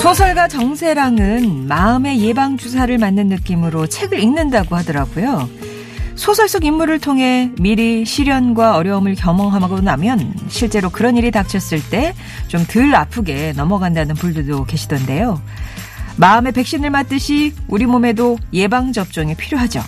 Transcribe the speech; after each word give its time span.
소설가 0.00 0.48
정세랑은 0.48 1.66
마음의 1.66 2.20
예방 2.20 2.56
주사를 2.56 2.96
맞는 2.96 3.26
느낌으로 3.28 3.86
책을 3.88 4.20
읽는다고 4.20 4.76
하더라고요. 4.76 5.48
소설 6.14 6.48
속 6.48 6.64
인물을 6.64 6.98
통해 7.00 7.50
미리 7.60 8.04
시련과 8.04 8.76
어려움을 8.76 9.14
경험하고 9.14 9.80
나면 9.80 10.34
실제로 10.48 10.90
그런 10.90 11.16
일이 11.16 11.30
닥쳤을 11.30 11.80
때 11.90 12.14
좀 12.48 12.64
덜 12.66 12.94
아프게 12.94 13.52
넘어간다는 13.56 14.14
분들도 14.14 14.64
계시던데요. 14.64 15.40
마음의 16.16 16.52
백신을 16.52 16.90
맞듯이 16.90 17.54
우리 17.68 17.86
몸에도 17.86 18.38
예방접종이 18.52 19.34
필요하죠. 19.36 19.80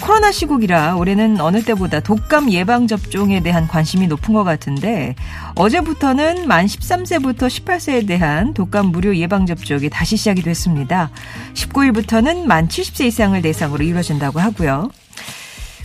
코로나 0.00 0.32
시국이라 0.32 0.96
올해는 0.96 1.40
어느 1.40 1.62
때보다 1.62 2.00
독감 2.00 2.50
예방접종에 2.50 3.40
대한 3.40 3.66
관심이 3.66 4.06
높은 4.06 4.34
것 4.34 4.44
같은데 4.44 5.14
어제부터는 5.54 6.46
만 6.46 6.66
13세부터 6.66 7.48
18세에 7.48 8.06
대한 8.06 8.54
독감 8.54 8.86
무료 8.86 9.16
예방접종이 9.16 9.88
다시 9.88 10.16
시작이 10.16 10.42
됐습니다. 10.42 11.10
19일부터는 11.54 12.46
만 12.46 12.68
70세 12.68 13.06
이상을 13.06 13.40
대상으로 13.42 13.84
이루어진다고 13.84 14.40
하고요. 14.40 14.90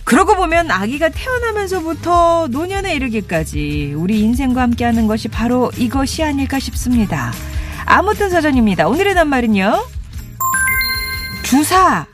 그러고 0.04 0.36
보면 0.36 0.70
아기가 0.70 1.08
태어나면서부터 1.08 2.48
노년에 2.50 2.94
이르기까지 2.94 3.94
우리 3.96 4.20
인생과 4.20 4.60
함께하는 4.60 5.06
것이 5.06 5.28
바로 5.28 5.70
이것이 5.78 6.22
아닐까 6.22 6.58
싶습니다. 6.58 7.32
아무튼 7.86 8.30
사전입니다. 8.30 8.86
오늘의 8.86 9.14
낱말은요. 9.14 9.86
주사. 11.42 12.06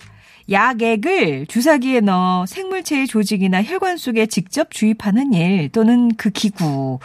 약액을 0.50 1.46
주사기에 1.46 2.00
넣어 2.00 2.44
생물체의 2.46 3.06
조직이나 3.06 3.62
혈관 3.62 3.96
속에 3.96 4.26
직접 4.26 4.70
주입하는 4.70 5.32
일 5.32 5.68
또는 5.70 6.14
그 6.16 6.30
기구. 6.30 6.98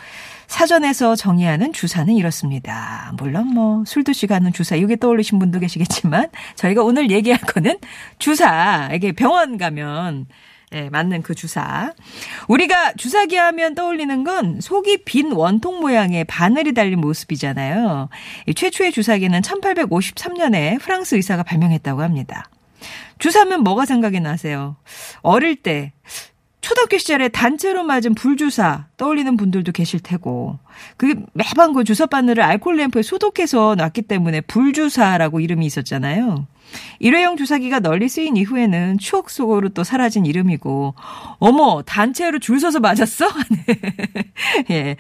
사전에서 0.48 1.16
정의하는 1.16 1.74
주사는 1.74 2.14
이렇습니다. 2.14 3.12
물론 3.18 3.48
뭐 3.54 3.84
술 3.86 4.04
드시고 4.04 4.34
하는 4.34 4.54
주사 4.54 4.76
이게 4.76 4.96
떠올리신 4.96 5.40
분도 5.40 5.60
계시겠지만 5.60 6.28
저희가 6.56 6.84
오늘 6.84 7.12
얘기할 7.12 7.40
거는 7.42 7.78
주사. 8.20 8.90
이게 8.94 9.12
병원 9.12 9.58
가면 9.58 10.28
예, 10.74 10.90
맞는 10.90 11.22
그 11.22 11.36
주사. 11.36 11.94
우리가 12.48 12.94
주사기 12.94 13.36
하면 13.38 13.76
떠올리는 13.76 14.24
건 14.24 14.60
속이 14.60 15.04
빈 15.06 15.32
원통 15.32 15.80
모양의 15.80 16.26
바늘이 16.26 16.74
달린 16.74 17.00
모습이잖아요. 17.00 18.10
최초의 18.56 18.92
주사기는 18.92 19.42
1853년에 19.42 20.80
프랑스 20.82 21.16
의사가 21.16 21.44
발명했다고 21.44 22.02
합니다. 22.02 22.46
주사면 23.20 23.64
뭐가 23.64 23.86
생각이 23.86 24.20
나세요? 24.20 24.76
어릴 25.22 25.56
때 25.56 25.94
초등학교 26.66 26.98
시절에 26.98 27.30
단체로 27.30 27.84
맞은 27.84 28.16
불주사 28.16 28.88
떠올리는 28.98 29.38
분들도 29.38 29.72
계실 29.72 30.00
테고 30.00 30.58
그 30.98 31.14
매번 31.34 31.74
그 31.74 31.84
주사 31.84 32.08
바늘을 32.08 32.42
알콜 32.42 32.78
램프에 32.78 33.04
소독해서 33.04 33.76
놨기 33.76 34.02
때문에 34.02 34.42
불주사라고 34.42 35.42
이름이 35.42 35.64
있었잖아요. 35.68 36.48
일회용 36.98 37.38
주사기가 37.38 37.82
널리 37.82 38.10
쓰인 38.10 38.36
이후에는 38.36 38.98
추억 38.98 39.30
속으로 39.30 39.70
또 39.70 39.84
사라진 39.84 40.26
이름이고, 40.26 40.96
어머, 41.38 41.84
단체로 41.84 42.40
줄 42.40 42.60
서서 42.60 42.80
맞았어? 42.80 43.28
네. 44.68 44.98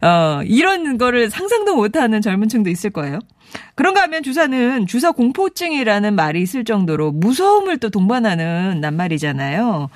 예. 0.00 0.06
어, 0.06 0.42
이런 0.44 0.96
거를 0.96 1.28
상상도 1.28 1.74
못하는 1.74 2.20
젊은 2.22 2.48
층도 2.48 2.70
있을 2.70 2.90
거예요. 2.90 3.18
그런가 3.74 4.02
하면 4.02 4.22
주사는 4.22 4.86
주사 4.86 5.10
공포증이라는 5.10 6.14
말이 6.14 6.40
있을 6.40 6.64
정도로 6.64 7.10
무서움을 7.12 7.78
또 7.78 7.90
동반하는 7.90 8.80
낱말이잖아요. 8.80 9.90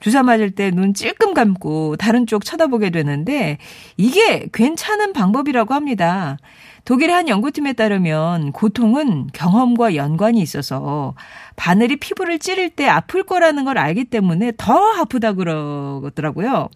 주사 0.00 0.22
맞을 0.22 0.50
때 0.50 0.70
눈 0.70 0.94
찔끔 0.94 1.34
감고 1.34 1.96
다른 1.96 2.26
쪽 2.26 2.44
쳐다보게 2.44 2.90
되는데 2.90 3.58
이게 3.96 4.48
괜찮은 4.52 5.12
방법이라고 5.12 5.74
합니다. 5.74 6.38
독일의 6.84 7.14
한 7.14 7.28
연구팀에 7.28 7.74
따르면 7.74 8.52
고통은 8.52 9.28
경험과 9.32 9.94
연관이 9.96 10.40
있어서 10.40 11.14
바늘이 11.56 11.96
피부를 11.96 12.38
찌를 12.38 12.70
때 12.70 12.88
아플 12.88 13.22
거라는 13.22 13.64
걸 13.64 13.78
알기 13.78 14.04
때문에 14.04 14.52
더 14.56 14.74
아프다 14.98 15.34
그러더라고요. 15.34 16.68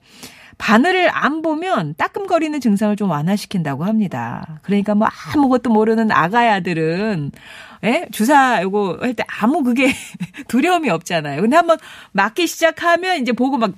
바늘을 0.58 1.10
안 1.12 1.42
보면 1.42 1.94
따끔거리는 1.96 2.60
증상을 2.60 2.94
좀 2.96 3.10
완화시킨다고 3.10 3.84
합니다. 3.84 4.60
그러니까 4.62 4.94
뭐 4.94 5.08
아무것도 5.34 5.70
모르는 5.70 6.12
아가야들은 6.12 7.32
예? 7.84 8.06
주사 8.12 8.62
요거 8.62 8.98
할 9.02 9.14
때 9.14 9.24
아무 9.40 9.62
그게 9.62 9.92
두려움이 10.48 10.88
없잖아요. 10.90 11.40
근데 11.42 11.56
한번 11.56 11.78
맞기 12.12 12.46
시작하면 12.46 13.20
이제 13.20 13.32
보고 13.32 13.56
막 13.58 13.72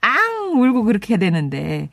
앙 0.00 0.60
울고 0.60 0.84
그렇게 0.84 1.16
되는데 1.16 1.88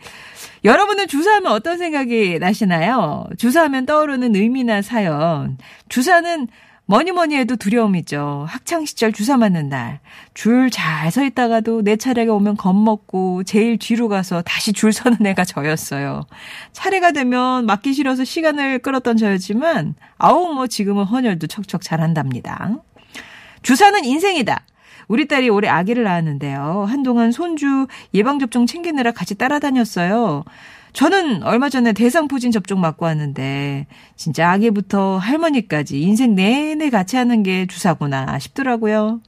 여러분은 0.63 1.07
주사하면 1.07 1.51
어떤 1.51 1.77
생각이 1.77 2.39
나시나요? 2.39 3.27
주사하면 3.37 3.85
떠오르는 3.85 4.35
의미나 4.35 4.81
사연. 4.81 5.57
주사는 5.89 6.47
뭐니 6.87 7.11
뭐니 7.13 7.35
해도 7.35 7.55
두려움이죠. 7.55 8.45
학창시절 8.47 9.11
주사 9.11 9.37
맞는 9.37 9.69
날. 9.69 9.99
줄 10.35 10.69
잘 10.69 11.07
서 11.09 11.23
있다가도 11.23 11.81
내 11.81 11.95
차례가 11.95 12.33
오면 12.33 12.57
겁먹고 12.57 13.43
제일 13.43 13.79
뒤로 13.79 14.07
가서 14.07 14.43
다시 14.43 14.71
줄 14.71 14.93
서는 14.93 15.25
애가 15.25 15.45
저였어요. 15.45 16.25
차례가 16.73 17.11
되면 17.11 17.65
맞기 17.65 17.93
싫어서 17.93 18.23
시간을 18.23 18.79
끌었던 18.79 19.17
저였지만, 19.17 19.95
아우, 20.19 20.53
뭐 20.53 20.67
지금은 20.67 21.05
헌혈도 21.05 21.47
척척 21.47 21.81
잘한답니다. 21.81 22.75
주사는 23.63 24.05
인생이다. 24.05 24.61
우리 25.07 25.27
딸이 25.27 25.49
올해 25.49 25.69
아기를 25.69 26.03
낳았는데요. 26.03 26.85
한동안 26.87 27.31
손주 27.31 27.87
예방접종 28.13 28.67
챙기느라 28.67 29.11
같이 29.11 29.35
따라다녔어요. 29.35 30.43
저는 30.95 31.43
얼마 31.43 31.67
전에 31.69 31.91
대상포진 31.91 32.51
접종 32.51 32.79
맞고 32.79 33.05
왔는데 33.05 33.85
진짜 34.15 34.49
아기부터 34.51 35.17
할머니까지 35.17 35.99
인생 35.99 36.35
내내 36.35 36.89
같이 36.89 37.17
하는 37.17 37.43
게 37.43 37.65
주사구나 37.67 38.39
싶더라고요. 38.39 39.19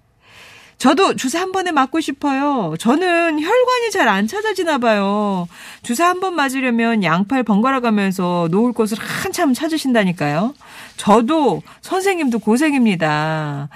저도 0.77 1.15
주사 1.15 1.41
한 1.41 1.51
번에 1.51 1.71
맞고 1.71 1.99
싶어요. 1.99 2.75
저는 2.79 3.41
혈관이 3.41 3.91
잘 3.91 4.07
안 4.07 4.27
찾아지나 4.27 4.77
봐요. 4.77 5.47
주사 5.81 6.07
한 6.07 6.21
번 6.21 6.35
맞으려면 6.35 7.03
양팔 7.03 7.43
번갈아 7.43 7.81
가면서 7.81 8.47
놓을 8.49 8.71
곳을 8.71 8.97
한참 8.99 9.53
찾으신다니까요. 9.53 10.53
저도 10.95 11.63
선생님도 11.81 12.39
고생입니다. 12.39 13.67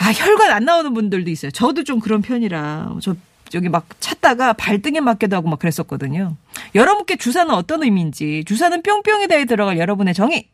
아, 0.00 0.12
혈관 0.12 0.50
안 0.50 0.64
나오는 0.64 0.92
분들도 0.94 1.30
있어요. 1.30 1.50
저도 1.52 1.84
좀 1.84 2.00
그런 2.00 2.22
편이라. 2.22 2.94
저 3.02 3.14
여기 3.54 3.68
막 3.68 3.86
찾다가 4.00 4.52
발등에 4.54 5.00
맞기도 5.00 5.36
하고 5.36 5.48
막 5.48 5.58
그랬었거든요. 5.58 6.36
여러분께 6.74 7.16
주사는 7.16 7.52
어떤 7.54 7.82
의미인지, 7.82 8.44
주사는 8.46 8.82
뿅뿅에 8.82 9.26
대해 9.26 9.44
들어갈 9.44 9.78
여러분의 9.78 10.14
정의, 10.14 10.48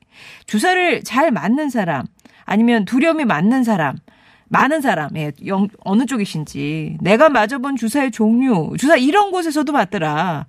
주사를 0.46 1.02
잘 1.02 1.30
맞는 1.30 1.70
사람, 1.70 2.06
아니면 2.44 2.84
두려움이 2.84 3.24
맞는 3.24 3.64
사람, 3.64 3.96
많은 4.48 4.80
사람, 4.80 5.16
예, 5.16 5.32
영, 5.46 5.68
어느 5.84 6.06
쪽이신지, 6.06 6.98
내가 7.00 7.28
맞아본 7.28 7.76
주사의 7.76 8.10
종류, 8.10 8.74
주사 8.78 8.96
이런 8.96 9.30
곳에서도 9.30 9.72
맞더라. 9.72 10.46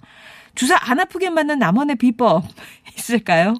주사 0.54 0.78
안 0.80 1.00
아프게 1.00 1.30
맞는 1.30 1.60
남원의 1.60 1.98
비법 1.98 2.44
있을까요? 2.98 3.56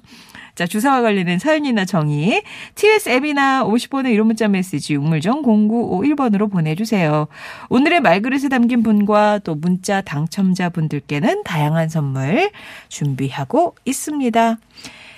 자, 0.56 0.66
주사와 0.66 1.02
관련된 1.02 1.38
사연이나 1.38 1.84
정의, 1.84 2.42
TS 2.76 3.10
앱이나 3.10 3.62
50번의 3.64 4.12
이름 4.12 4.28
문자 4.28 4.48
메시지 4.48 4.96
우물정 4.96 5.42
0951번으로 5.42 6.50
보내주세요. 6.50 7.28
오늘의 7.68 8.00
말그릇에 8.00 8.48
담긴 8.48 8.82
분과 8.82 9.40
또 9.40 9.54
문자 9.54 10.00
당첨자분들께는 10.00 11.44
다양한 11.44 11.90
선물 11.90 12.50
준비하고 12.88 13.74
있습니다. 13.84 14.56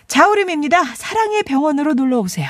자우림입니다. 0.08 0.82
사랑의 0.82 1.44
병원으로 1.44 1.94
놀러 1.94 2.18
오세요. 2.18 2.48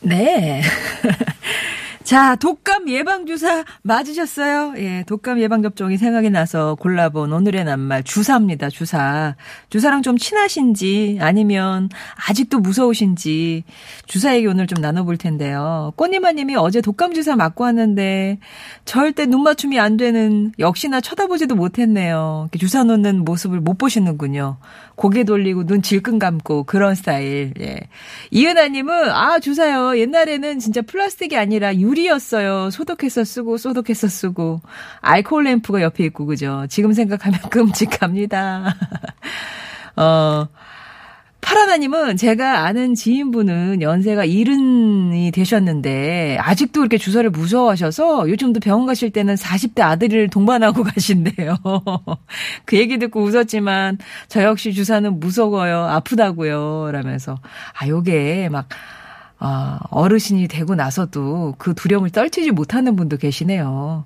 네. 0.00 0.62
자, 2.08 2.36
독감 2.36 2.88
예방주사 2.88 3.64
맞으셨어요? 3.82 4.72
예, 4.78 5.04
독감 5.06 5.40
예방접종이 5.40 5.98
생각이 5.98 6.30
나서 6.30 6.74
골라본 6.76 7.34
오늘의 7.34 7.64
낱말 7.64 8.02
주사입니다, 8.02 8.70
주사. 8.70 9.36
주사랑 9.68 10.00
좀 10.00 10.16
친하신지 10.16 11.18
아니면 11.20 11.90
아직도 12.26 12.60
무서우신지 12.60 13.64
주사 14.06 14.34
얘기 14.34 14.46
오늘 14.46 14.66
좀 14.66 14.80
나눠볼 14.80 15.18
텐데요. 15.18 15.92
꽃님아님이 15.96 16.56
어제 16.56 16.80
독감 16.80 17.12
주사 17.12 17.36
맞고 17.36 17.64
왔는데 17.64 18.38
절대 18.86 19.26
눈 19.26 19.42
맞춤이 19.42 19.78
안 19.78 19.98
되는 19.98 20.52
역시나 20.58 21.02
쳐다보지도 21.02 21.56
못했네요. 21.56 22.48
주사 22.58 22.84
놓는 22.84 23.26
모습을 23.26 23.60
못 23.60 23.76
보시는군요. 23.76 24.56
고개 24.94 25.24
돌리고 25.24 25.66
눈 25.66 25.82
질끈 25.82 26.18
감고 26.18 26.64
그런 26.64 26.94
스타일. 26.94 27.52
예. 27.60 27.80
이은아님은 28.30 29.10
아 29.10 29.40
주사요. 29.40 29.98
옛날에는 29.98 30.58
진짜 30.58 30.80
플라스틱이 30.80 31.36
아니라 31.36 31.76
유리 31.76 31.97
였어요. 32.06 32.70
소독해서 32.70 33.24
쓰고 33.24 33.56
소독해서 33.58 34.08
쓰고 34.08 34.60
알코올 35.00 35.44
램프가 35.44 35.82
옆에 35.82 36.04
있고 36.04 36.26
그죠. 36.26 36.66
지금 36.68 36.92
생각하면 36.92 37.40
끔찍합니다. 37.50 38.74
어. 39.96 40.48
파라나님은 41.40 42.16
제가 42.16 42.64
아는 42.64 42.94
지인분은 42.94 43.80
연세가 43.80 44.24
이른이 44.24 45.30
되셨는데 45.30 46.36
아직도 46.40 46.80
이렇게 46.80 46.98
주사를 46.98 47.28
무서워하셔서 47.30 48.28
요즘도 48.28 48.60
병원 48.60 48.86
가실 48.86 49.10
때는 49.10 49.34
40대 49.36 49.80
아들을 49.80 50.28
동반하고 50.28 50.82
가신대요. 50.84 51.56
그 52.66 52.76
얘기 52.76 52.98
듣고 52.98 53.22
웃었지만 53.22 53.98
저 54.28 54.42
역시 54.42 54.74
주사는 54.74 55.20
무서워요. 55.20 55.84
아프다고요. 55.84 56.90
라면서 56.92 57.38
아 57.80 57.86
요게 57.86 58.50
막 58.50 58.68
아, 59.40 59.78
어르신이 59.90 60.48
되고 60.48 60.74
나서도 60.74 61.54
그 61.58 61.74
두려움을 61.74 62.10
떨치지 62.10 62.50
못하는 62.50 62.96
분도 62.96 63.16
계시네요. 63.16 64.04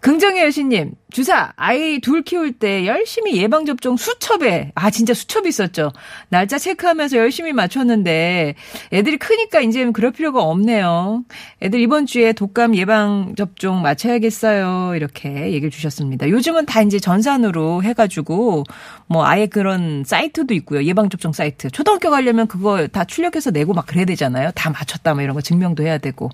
긍정의 0.00 0.44
여신님, 0.44 0.92
주사, 1.14 1.52
아이 1.54 2.00
둘 2.00 2.22
키울 2.22 2.50
때 2.50 2.86
열심히 2.86 3.36
예방 3.36 3.66
접종 3.66 3.96
수첩에, 3.96 4.72
아, 4.74 4.90
진짜 4.90 5.14
수첩이 5.14 5.48
있었죠. 5.48 5.92
날짜 6.28 6.58
체크하면서 6.58 7.18
열심히 7.18 7.52
맞췄는데, 7.52 8.56
애들이 8.92 9.16
크니까 9.18 9.60
이제는 9.60 9.92
그럴 9.92 10.10
필요가 10.10 10.42
없네요. 10.42 11.22
애들 11.62 11.78
이번 11.78 12.06
주에 12.06 12.32
독감 12.32 12.74
예방 12.74 13.36
접종 13.36 13.80
맞춰야겠어요. 13.80 14.96
이렇게 14.96 15.52
얘기를 15.52 15.70
주셨습니다. 15.70 16.28
요즘은 16.28 16.66
다 16.66 16.82
이제 16.82 16.98
전산으로 16.98 17.84
해 17.84 17.92
가지고, 17.92 18.64
뭐, 19.06 19.24
아예 19.24 19.46
그런 19.46 20.02
사이트도 20.04 20.52
있고요. 20.54 20.82
예방 20.82 21.10
접종 21.10 21.32
사이트. 21.32 21.70
초등학교 21.70 22.10
가려면 22.10 22.48
그거 22.48 22.88
다 22.88 23.04
출력해서 23.04 23.52
내고 23.52 23.72
막 23.72 23.86
그래야 23.86 24.04
되잖아요. 24.04 24.50
다 24.56 24.68
맞췄다, 24.68 25.14
뭐 25.14 25.22
이런 25.22 25.34
거 25.34 25.40
증명도 25.40 25.84
해야 25.84 25.98
되고. 25.98 26.28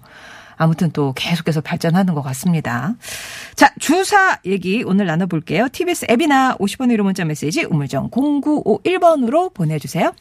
아무튼 0.60 0.90
또 0.92 1.14
계속해서 1.16 1.62
발전하는 1.62 2.12
것 2.12 2.20
같습니다. 2.20 2.94
자, 3.54 3.72
주사 3.80 4.38
얘기 4.44 4.82
오늘 4.84 5.06
나눠볼게요. 5.06 5.68
TBS 5.72 6.06
앱이나 6.10 6.56
50원 6.58 6.90
유료 6.92 7.02
문자 7.02 7.24
메시지 7.24 7.64
우물정 7.64 8.10
0951번으로 8.10 9.54
보내주세요. 9.54 10.12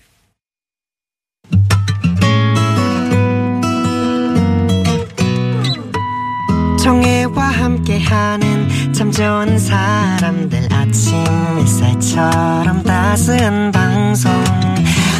정혜와 6.81 7.43
함께하는 7.43 8.93
참 8.93 9.11
좋은 9.11 9.59
사람들 9.59 10.71
아침 10.71 11.17
햇살처럼 11.59 12.83
따스한 12.83 13.73
방송 13.73 14.31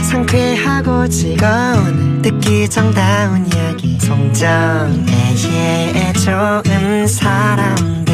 상쾌하고 0.10 1.08
즐거운 1.08 2.20
듣기 2.24 2.68
정다운 2.68 3.46
이야기. 3.46 4.00
송정애의 4.00 5.04
좋은 6.14 7.08
사람 7.08 8.09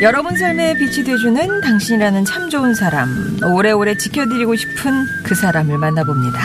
여러분 0.00 0.36
삶에 0.36 0.74
빛이 0.74 1.02
돼주는 1.04 1.60
당신이라는 1.60 2.24
참 2.24 2.48
좋은 2.48 2.72
사람. 2.74 3.08
오래오래 3.42 3.96
지켜드리고 3.96 4.54
싶은 4.54 5.04
그 5.24 5.34
사람을 5.34 5.76
만나봅니다. 5.76 6.38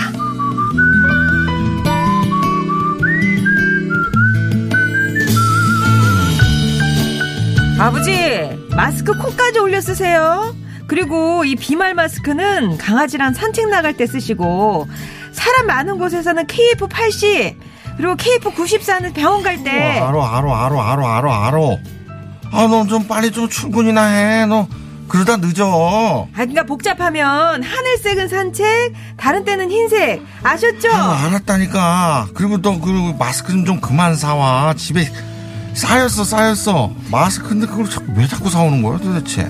아버지, 7.79 8.11
마스크 8.75 9.15
코까지 9.15 9.59
올려 9.59 9.81
쓰세요. 9.81 10.55
그리고 10.87 11.45
이 11.45 11.55
비말 11.55 11.93
마스크는 11.93 12.79
강아지랑 12.79 13.33
산책 13.33 13.69
나갈 13.69 13.95
때 13.95 14.07
쓰시고, 14.07 14.87
사람 15.31 15.67
많은 15.67 15.99
곳에서는 15.99 16.47
KF80, 16.47 17.55
그리고 17.97 18.15
KF94는 18.15 19.13
병원 19.13 19.43
갈 19.43 19.63
때. 19.63 19.99
어, 19.99 20.07
알어, 20.07 20.23
알어, 20.25 20.55
알어, 20.55 20.81
알어, 20.81 21.07
알어, 21.07 21.31
알어. 21.31 21.77
아, 22.53 22.67
너 22.67 22.85
좀 22.87 23.07
빨리 23.07 23.31
좀 23.31 23.49
출근이나 23.49 24.05
해. 24.05 24.45
너 24.45 24.67
그러다 25.07 25.37
늦어. 25.37 26.27
아, 26.31 26.35
그러니까 26.35 26.63
복잡하면 26.63 27.61
하늘색은 27.63 28.27
산책, 28.29 28.93
다른 29.17 29.43
때는 29.43 29.69
흰색. 29.69 30.21
아셨죠? 30.43 30.89
아, 30.91 31.25
알았다니까. 31.25 32.27
그리고 32.35 32.61
너 32.61 32.79
그 32.79 33.13
마스크 33.19 33.51
좀, 33.51 33.65
좀 33.65 33.81
그만 33.81 34.15
사와. 34.15 34.73
집에 34.75 35.07
쌓였어, 35.73 36.23
쌓였어. 36.23 36.91
마스크인데 37.11 37.67
그걸 37.67 37.89
자꾸 37.89 38.05
왜 38.15 38.27
자꾸 38.27 38.49
사오는 38.49 38.81
거야, 38.81 38.97
도대체? 38.99 39.49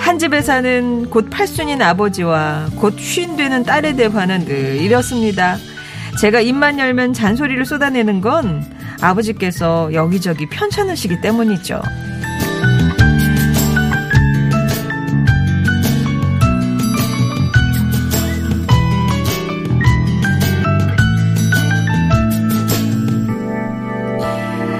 한 0.00 0.18
집에 0.18 0.42
사는 0.42 1.08
곧 1.10 1.28
팔순인 1.30 1.80
아버지와 1.80 2.66
곧 2.76 2.98
쉰 2.98 3.36
되는 3.36 3.62
딸에 3.64 3.94
대화는 3.96 4.44
늘 4.46 4.76
이렇습니다. 4.82 5.56
제가 6.20 6.40
입만 6.40 6.78
열면 6.78 7.12
잔소리를 7.14 7.64
쏟아내는 7.64 8.20
건 8.20 8.64
아버지께서 9.00 9.90
여기저기 9.92 10.46
편찮으시기 10.48 11.20
때문이죠. 11.20 11.80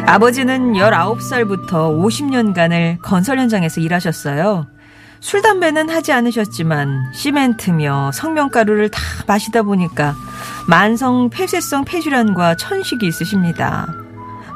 아버지는 0.06 0.74
19살부터 0.74 1.70
50년간을 1.70 2.98
건설 3.00 3.38
현장에서 3.38 3.80
일하셨어요. 3.80 4.66
술, 5.20 5.40
담배는 5.40 5.88
하지 5.88 6.12
않으셨지만 6.12 7.12
시멘트며 7.14 8.10
성명가루를 8.12 8.90
다 8.90 9.00
마시다 9.26 9.62
보니까 9.62 10.14
만성 10.68 11.30
폐쇄성 11.30 11.86
폐질환과 11.86 12.56
천식이 12.56 13.06
있으십니다. 13.06 13.86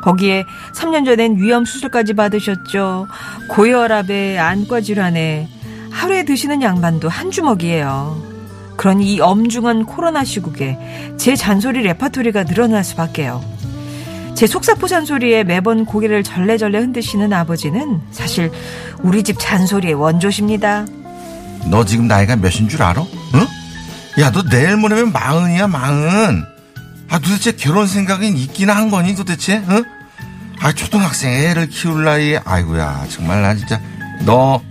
거기에 0.02 0.44
3년 0.74 1.06
전엔 1.06 1.38
위암 1.38 1.64
수술까지 1.64 2.12
받으셨죠. 2.12 3.08
고혈압에 3.48 4.38
안과 4.38 4.82
질환에 4.82 5.48
하루에 5.90 6.24
드시는 6.24 6.60
양반도 6.60 7.08
한 7.08 7.30
주먹이에요. 7.30 8.22
그러니 8.76 9.14
이 9.14 9.20
엄중한 9.20 9.86
코로나 9.86 10.22
시국에 10.22 10.78
제 11.16 11.34
잔소리 11.34 11.80
레파토리가 11.82 12.44
늘어날 12.44 12.84
수밖에요. 12.84 13.57
제 14.38 14.46
속사포 14.46 14.86
잔소리에 14.86 15.42
매번 15.42 15.84
고개를 15.84 16.22
절레절레 16.22 16.78
흔드시는 16.78 17.32
아버지는 17.32 18.00
사실 18.12 18.52
우리 19.02 19.24
집 19.24 19.36
잔소리의 19.40 19.94
원조십니다. 19.94 20.86
너 21.68 21.84
지금 21.84 22.06
나이가 22.06 22.36
몇인 22.36 22.68
줄 22.68 22.80
알아? 22.84 23.04
응? 23.34 23.46
야, 24.22 24.30
너 24.30 24.44
내일 24.44 24.76
모레면 24.76 25.10
마흔이야, 25.12 25.66
마흔. 25.66 26.44
아, 27.10 27.18
도대체 27.18 27.50
결혼 27.50 27.88
생각은 27.88 28.36
있기나 28.36 28.76
한 28.76 28.90
거니, 28.90 29.16
도대체? 29.16 29.60
응? 29.70 29.82
아, 30.60 30.70
초등학생 30.72 31.32
애를 31.32 31.66
키울 31.68 32.04
나이에, 32.04 32.40
아이고야, 32.44 33.06
정말 33.08 33.42
나 33.42 33.56
진짜. 33.56 33.80
너, 34.24 34.62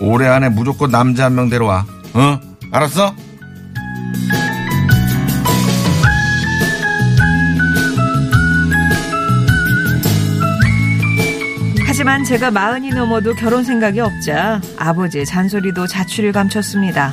올해 0.00 0.26
안에 0.26 0.48
무조건 0.48 0.90
남자 0.90 1.26
한 1.26 1.34
명 1.34 1.50
데려와. 1.50 1.84
응? 2.16 2.38
알았어? 2.72 3.14
하지만 12.00 12.24
제가 12.24 12.50
마흔이 12.50 12.92
넘어도 12.92 13.34
결혼 13.34 13.62
생각이 13.62 14.00
없자 14.00 14.62
아버지의 14.78 15.26
잔소리도 15.26 15.86
자취를 15.86 16.32
감췄습니다. 16.32 17.12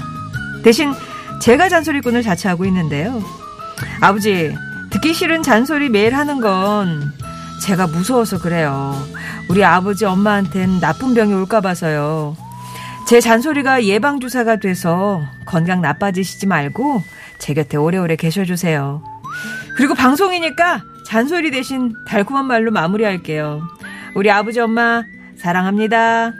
대신 0.64 0.94
제가 1.42 1.68
잔소리꾼을 1.68 2.24
자처하고 2.24 2.64
있는데요. 2.64 3.22
아버지, 4.00 4.56
듣기 4.90 5.14
싫은 5.14 5.44
잔소리 5.44 5.90
매일 5.90 6.16
하는 6.16 6.40
건 6.40 7.12
제가 7.64 7.88
무서워서 7.88 8.40
그래요. 8.40 8.96
우리 9.50 9.62
아버지 9.66 10.06
엄마한텐 10.06 10.80
나쁜 10.80 11.14
병이 11.14 11.34
올까 11.34 11.60
봐서요. 11.60 12.38
제 13.10 13.20
잔소리가 13.20 13.84
예방주사가 13.84 14.56
돼서 14.56 15.22
건강 15.46 15.82
나빠지시지 15.82 16.48
말고 16.48 17.04
제 17.40 17.54
곁에 17.54 17.76
오래오래 17.76 18.16
계셔주세요. 18.16 19.04
그리고 19.76 19.96
방송이니까 19.96 20.82
잔소리 21.06 21.52
대신 21.52 21.94
달콤한 22.08 22.46
말로 22.46 22.72
마무리할게요. 22.72 23.68
우리 24.18 24.32
아버지 24.32 24.60
엄마 24.60 25.04
사랑합니다. 25.36 26.34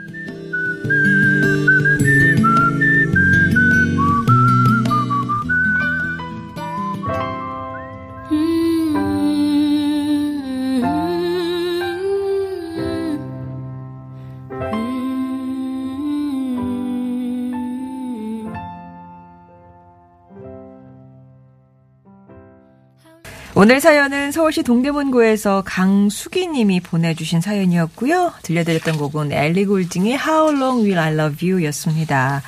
오늘 23.60 23.80
사연은 23.80 24.30
서울시 24.30 24.62
동대문구에서 24.62 25.64
강수기 25.66 26.46
님이 26.46 26.78
보내주신 26.78 27.40
사연이었고요. 27.40 28.34
들려드렸던 28.44 28.98
곡은 28.98 29.32
엘리 29.32 29.64
골딩의 29.64 30.12
How 30.16 30.54
Long 30.54 30.84
Will 30.84 30.96
I 30.96 31.14
Love 31.14 31.50
You 31.50 31.66
였습니다. 31.66 32.40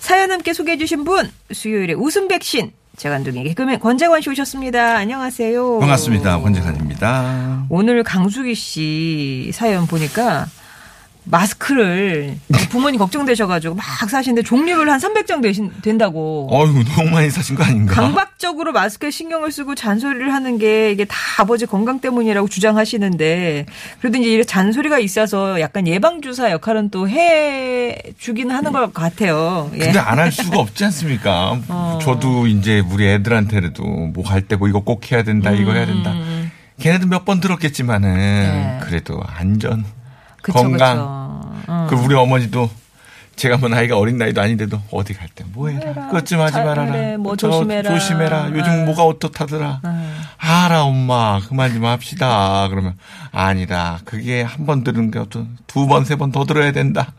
사연 0.00 0.30
함께 0.30 0.52
소개해주신 0.52 1.04
분, 1.04 1.32
수요일에 1.50 1.94
웃음 1.94 2.28
백신, 2.28 2.72
재간둥이 2.98 3.44
개그맨 3.44 3.80
권재관 3.80 4.20
씨 4.20 4.28
오셨습니다. 4.28 4.96
안녕하세요. 4.96 5.78
반갑습니다. 5.78 6.38
권재관입니다. 6.40 7.64
오늘 7.70 8.02
강수기 8.02 8.54
씨 8.54 9.50
사연 9.54 9.86
보니까 9.86 10.48
마스크를 11.30 12.36
부모님 12.70 12.98
걱정되셔가지고 12.98 13.74
막 13.74 13.84
사시는데 14.10 14.42
종류별 14.42 14.88
한 14.90 14.98
300장 15.00 15.42
되신, 15.42 15.70
된다고. 15.82 16.48
어휴, 16.50 16.84
너무 16.96 17.10
많이 17.10 17.30
사신 17.30 17.56
거 17.56 17.64
아닌가? 17.64 17.94
강박적으로 17.94 18.72
마스크에 18.72 19.10
신경을 19.10 19.50
쓰고 19.52 19.74
잔소리를 19.74 20.32
하는 20.32 20.58
게 20.58 20.90
이게 20.92 21.04
다 21.04 21.16
아버지 21.38 21.66
건강 21.66 22.00
때문이라고 22.00 22.48
주장하시는데 22.48 23.66
그래도 24.00 24.18
이제 24.18 24.28
이런 24.30 24.46
잔소리가 24.46 24.98
있어서 24.98 25.60
약간 25.60 25.86
예방주사 25.86 26.50
역할은 26.50 26.90
또 26.90 27.06
해 27.08 27.96
주긴 28.18 28.50
하는 28.50 28.72
것 28.72 28.92
같아요. 28.92 29.70
예. 29.74 29.78
근데 29.78 29.98
안 29.98 30.18
할 30.18 30.30
수가 30.32 30.58
없지 30.58 30.84
않습니까? 30.86 31.58
어. 31.68 31.98
저도 32.02 32.46
이제 32.48 32.80
우리 32.80 33.06
애들한테라도 33.08 33.82
뭐 33.84 34.24
갈 34.24 34.42
때 34.42 34.56
뭐 34.56 34.68
이거 34.68 34.80
꼭 34.80 35.10
해야 35.12 35.22
된다, 35.22 35.50
이거 35.52 35.72
해야 35.72 35.86
된다. 35.86 36.12
걔네도 36.80 37.06
몇 37.06 37.24
번 37.24 37.40
들었겠지만은 37.40 38.08
음. 38.10 38.14
네. 38.16 38.80
그래도 38.82 39.22
안전, 39.26 39.84
그쵸, 40.52 40.58
건강. 40.62 40.96
그쵸. 40.96 41.72
어. 41.72 41.86
그 41.90 41.96
우리 41.96 42.14
어머니도 42.14 42.70
제가 43.36 43.56
뭐 43.58 43.68
나이가 43.68 43.96
어린 43.96 44.18
나이도 44.18 44.40
아닌데도 44.40 44.80
어디 44.90 45.14
갈 45.14 45.28
때 45.34 45.44
뭐 45.52 45.68
해라. 45.68 45.86
해라. 45.92 46.06
그것 46.08 46.26
좀 46.26 46.40
하지 46.40 46.54
잘 46.54 46.64
말아라. 46.64 46.90
그래, 46.90 47.16
뭐저 47.16 47.50
조심해라. 47.50 47.90
조심해라. 47.92 48.50
요즘 48.50 48.72
어. 48.72 48.84
뭐가 48.86 49.04
어떻다더라. 49.04 49.80
알아 50.38 50.82
엄마 50.84 51.40
그만 51.48 51.72
좀 51.72 51.84
합시다. 51.84 52.66
그러면 52.68 52.94
아니다. 53.30 54.00
그게 54.04 54.42
한 54.42 54.66
번 54.66 54.82
들은 54.84 55.10
게 55.12 55.18
어떤 55.20 55.56
두 55.68 55.86
번 55.86 56.02
세 56.04 56.16
번 56.16 56.32
더 56.32 56.44
들어야 56.44 56.72
된다. 56.72 57.12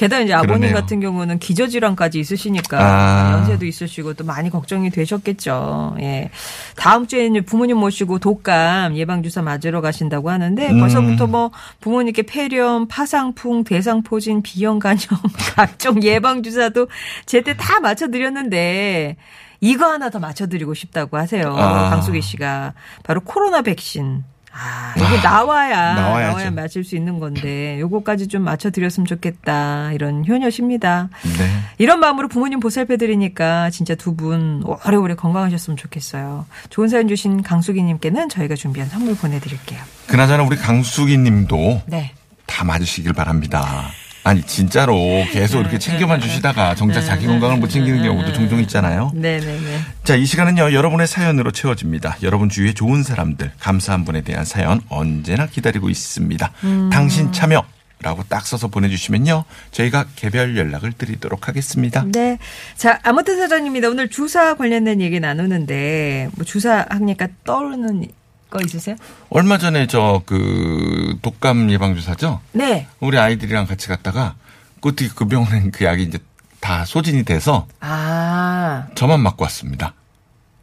게다가 0.00 0.22
이제 0.22 0.32
아버님 0.32 0.60
그러네요. 0.60 0.74
같은 0.74 0.98
경우는 1.00 1.38
기저질환까지 1.38 2.18
있으시니까 2.20 2.78
아. 2.80 3.32
연세도 3.34 3.66
있으시고 3.66 4.14
또 4.14 4.24
많이 4.24 4.48
걱정이 4.48 4.88
되셨겠죠. 4.88 5.96
예. 6.00 6.30
다음 6.74 7.06
주에 7.06 7.26
이제 7.26 7.42
부모님 7.42 7.76
모시고 7.76 8.18
독감 8.18 8.96
예방 8.96 9.22
주사 9.22 9.42
맞으러 9.42 9.82
가신다고 9.82 10.30
하는데 10.30 10.70
음. 10.70 10.80
벌써부터 10.80 11.26
뭐 11.26 11.50
부모님께 11.82 12.22
폐렴, 12.22 12.88
파상풍, 12.88 13.64
대상포진, 13.64 14.40
비형 14.40 14.78
간염 14.78 15.02
각종 15.54 16.02
예방 16.02 16.42
주사도 16.42 16.88
제때 17.26 17.54
다 17.58 17.80
맞춰 17.80 18.08
드렸는데 18.08 19.16
이거 19.60 19.84
하나 19.84 20.08
더 20.08 20.18
맞춰드리고 20.18 20.72
싶다고 20.72 21.18
하세요. 21.18 21.54
아. 21.54 21.90
강수기 21.90 22.22
씨가 22.22 22.72
바로 23.02 23.20
코로나 23.20 23.60
백신. 23.60 24.24
아, 24.52 24.92
이게 24.96 25.22
나와야 25.22 25.94
나와야죠. 25.94 26.30
나와야 26.30 26.50
맞을 26.50 26.82
수 26.84 26.96
있는 26.96 27.18
건데 27.20 27.78
요거까지 27.80 28.26
좀 28.28 28.42
맞춰 28.42 28.70
드렸으면 28.70 29.06
좋겠다 29.06 29.92
이런 29.92 30.26
효녀십니다. 30.26 31.08
네. 31.22 31.50
이런 31.78 32.00
마음으로 32.00 32.26
부모님 32.28 32.58
보살펴 32.60 32.96
드리니까 32.96 33.70
진짜 33.70 33.94
두 33.94 34.10
분 34.16 34.62
오래오래 34.84 35.14
건강하셨으면 35.14 35.76
좋겠어요. 35.76 36.44
좋은 36.68 36.88
사연 36.88 37.06
주신 37.08 37.42
강수기 37.42 37.80
님께는 37.82 38.28
저희가 38.28 38.56
준비한 38.56 38.88
선물 38.90 39.14
보내 39.16 39.38
드릴게요. 39.38 39.80
그나저나 40.08 40.42
우리 40.42 40.56
강수기 40.56 41.16
님도 41.16 41.82
네. 41.86 42.12
다 42.46 42.64
맞으시길 42.64 43.12
바랍니다. 43.12 43.88
아니 44.22 44.42
진짜로 44.42 45.24
계속 45.32 45.60
이렇게 45.60 45.78
챙겨만 45.78 46.20
주시다가 46.20 46.74
정작 46.74 47.02
자기 47.02 47.26
건강을 47.26 47.56
못 47.56 47.68
챙기는 47.68 48.02
경우도 48.02 48.32
종종 48.32 48.60
있잖아요. 48.60 49.10
네네네. 49.14 49.80
자, 50.04 50.14
이 50.14 50.26
시간은요, 50.26 50.72
여러분의 50.72 51.06
사연으로 51.06 51.52
채워집니다. 51.52 52.18
여러분 52.22 52.48
주위에 52.48 52.74
좋은 52.74 53.02
사람들, 53.02 53.52
감사한 53.58 54.04
분에 54.04 54.20
대한 54.22 54.44
사연 54.44 54.80
언제나 54.88 55.46
기다리고 55.46 55.88
있습니다. 55.88 56.52
당신 56.92 57.32
참여. 57.32 57.64
라고 58.02 58.22
딱 58.30 58.46
써서 58.46 58.68
보내주시면요. 58.68 59.44
저희가 59.72 60.06
개별 60.16 60.56
연락을 60.56 60.92
드리도록 60.92 61.48
하겠습니다. 61.48 62.02
네. 62.10 62.38
자, 62.74 62.98
아무튼 63.02 63.36
사전입니다. 63.36 63.90
오늘 63.90 64.08
주사 64.08 64.54
관련된 64.54 65.02
얘기 65.02 65.20
나누는데 65.20 66.30
뭐 66.34 66.46
주사 66.46 66.86
하니까 66.88 67.28
떠오르는 67.44 68.06
거 68.50 68.60
있으세요? 68.64 68.96
얼마 69.30 69.58
전에 69.58 69.86
저 69.86 70.22
그 70.26 71.16
독감 71.22 71.70
예방주사죠? 71.70 72.40
네. 72.52 72.86
우리 73.00 73.18
아이들이랑 73.18 73.66
같이 73.66 73.88
갔다가 73.88 74.34
그때 74.80 75.08
그 75.14 75.26
병원에 75.26 75.70
그 75.70 75.84
약이 75.84 76.02
이제 76.04 76.18
다 76.60 76.84
소진이 76.84 77.24
돼서 77.24 77.66
아, 77.80 78.86
저만 78.94 79.20
맞고 79.20 79.44
왔습니다. 79.44 79.94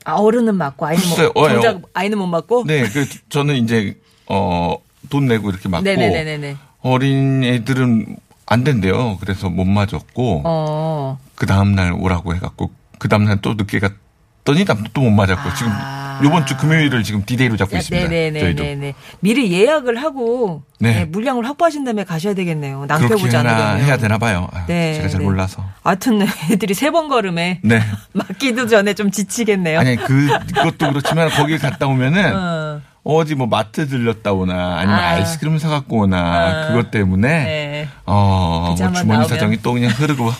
아, 0.05 0.13
어른은 0.13 0.55
맞고 0.55 0.85
아이는 0.85 1.03
뭐 1.09 1.43
어, 1.43 1.49
정작 1.49 1.75
어. 1.77 1.81
아이는 1.93 2.17
못 2.17 2.27
맞고. 2.27 2.63
네, 2.67 2.87
그 2.89 3.07
저는 3.29 3.55
이제 3.55 3.95
어 4.27 4.75
돈 5.09 5.25
내고 5.27 5.49
이렇게 5.49 5.69
맞고 5.69 5.83
네네네네네. 5.83 6.57
어린 6.81 7.43
애들은 7.43 8.17
안 8.45 8.63
된대요. 8.63 9.17
그래서 9.19 9.49
못 9.49 9.63
맞았고 9.65 10.41
어. 10.45 11.19
그 11.35 11.45
다음 11.45 11.75
날 11.75 11.93
오라고 11.93 12.35
해갖고 12.35 12.71
그 12.99 13.07
다음 13.09 13.23
날 13.25 13.39
또 13.41 13.53
늦게 13.53 13.79
갔더니 13.79 14.65
또 14.93 15.01
못 15.01 15.11
맞았고 15.11 15.53
지금 15.55 15.71
아. 16.19 16.23
요번 16.23 16.45
주 16.45 16.57
금요일을 16.57 17.03
지금 17.03 17.23
디데이로 17.25 17.57
잡고 17.57 17.77
있습니다. 17.77 18.07
저희도 18.07 18.63
네네네네. 18.63 18.93
미리 19.19 19.51
예약을 19.51 20.01
하고 20.01 20.63
네. 20.79 20.93
네, 20.93 21.05
물량을 21.05 21.45
확보하신 21.47 21.83
다음에 21.83 22.03
가셔야 22.03 22.33
되겠네요. 22.33 22.85
낭패보지 22.87 23.35
않으려면. 23.37 23.79
해야 23.81 23.97
되나 23.97 24.17
봐요. 24.17 24.47
아유, 24.53 24.63
네, 24.67 24.93
제가 24.95 25.07
잘 25.09 25.19
네. 25.19 25.25
몰라서. 25.25 25.63
하여튼 25.83 26.21
애들이 26.51 26.73
세 26.73 26.87
번 26.91 27.07
걸음에 27.09 27.59
네. 27.63 27.81
맞기도 28.13 28.67
전에 28.67 28.93
좀 28.93 29.11
지치겠네요. 29.11 29.79
아니 29.79 29.95
그 29.97 30.27
그것도 30.53 30.89
그렇지만 30.89 31.29
거기 31.29 31.57
갔다 31.57 31.85
오면은 31.87 32.33
어. 32.35 32.81
어디 33.03 33.35
뭐 33.35 33.47
마트 33.47 33.87
들렸다 33.87 34.33
오나 34.33 34.77
아니면 34.79 34.99
아. 34.99 35.09
아. 35.11 35.17
이스크림 35.19 35.57
사갖고 35.59 35.99
오나 36.01 36.17
아. 36.19 36.67
그것 36.67 36.91
때문에 36.91 37.27
네. 37.27 37.87
어, 38.05 38.65
뭐 38.67 38.75
주머니 38.75 39.07
나오면. 39.07 39.27
사정이 39.27 39.61
또 39.61 39.73
그냥 39.73 39.91
흐르고 39.91 40.31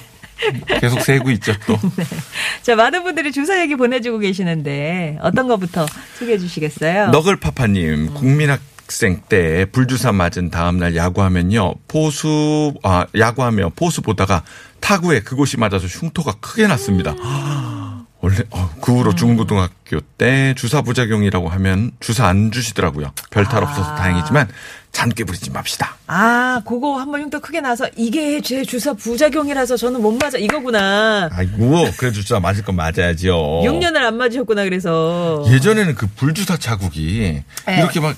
계속 0.80 1.02
세고 1.02 1.32
있죠 1.32 1.54
또. 1.66 1.78
자, 2.62 2.76
많은 2.76 3.04
분들이 3.04 3.32
주사 3.32 3.60
얘기 3.62 3.76
보내주고 3.76 4.20
계시는데 4.20 5.18
어떤 5.22 5.48
거부터 5.48 5.86
소개해 6.20 6.38
주시겠어요? 6.38 7.08
너글파파님, 7.08 8.14
국민학생 8.14 9.22
때 9.28 9.66
불주사 9.72 10.12
맞은 10.12 10.50
다음날 10.52 10.96
야구하면요, 10.96 11.76
포수, 11.88 12.74
아, 12.84 13.06
야구하며 13.18 13.72
포수 13.76 14.02
보다가 14.02 14.44
타구에 14.80 15.22
그곳이 15.22 15.58
맞아서 15.58 15.88
흉터가 15.88 16.34
크게 16.40 16.68
났습니다. 16.68 17.16
원래, 18.20 18.38
어, 18.50 18.70
그 18.82 18.94
후로 18.98 19.14
중고등학교 19.14 20.00
때 20.18 20.56
주사 20.58 20.82
부작용이라고 20.82 21.50
하면 21.50 21.92
주사 22.00 22.26
안 22.28 22.52
주시더라고요. 22.52 23.12
별탈 23.30 23.64
없어서 23.64 23.96
다행이지만 23.96 24.48
잔꾀 24.92 25.24
부리지 25.26 25.52
맙시다. 25.52 25.96
아, 26.08 26.62
그거 26.66 26.98
한번 27.00 27.22
흉터 27.22 27.40
크게 27.40 27.62
나서 27.62 27.88
이게 27.96 28.42
제 28.42 28.64
주사 28.64 28.94
부작용이라서 28.94 29.78
저는 29.78 30.02
못 30.02 30.12
맞아 30.14 30.38
이거구나. 30.38 31.30
아이고, 31.32 31.86
그래 31.98 32.12
주사 32.12 32.40
맞을 32.40 32.64
건 32.64 32.76
맞아야지요. 32.76 33.36
6년을 33.36 33.98
안 33.98 34.18
맞으셨구나 34.18 34.64
그래서. 34.64 35.46
예전에는 35.48 35.94
그 35.96 36.08
불주사 36.08 36.58
자국이 36.58 37.44
네. 37.68 37.78
이렇게 37.78 38.00
막 38.00 38.16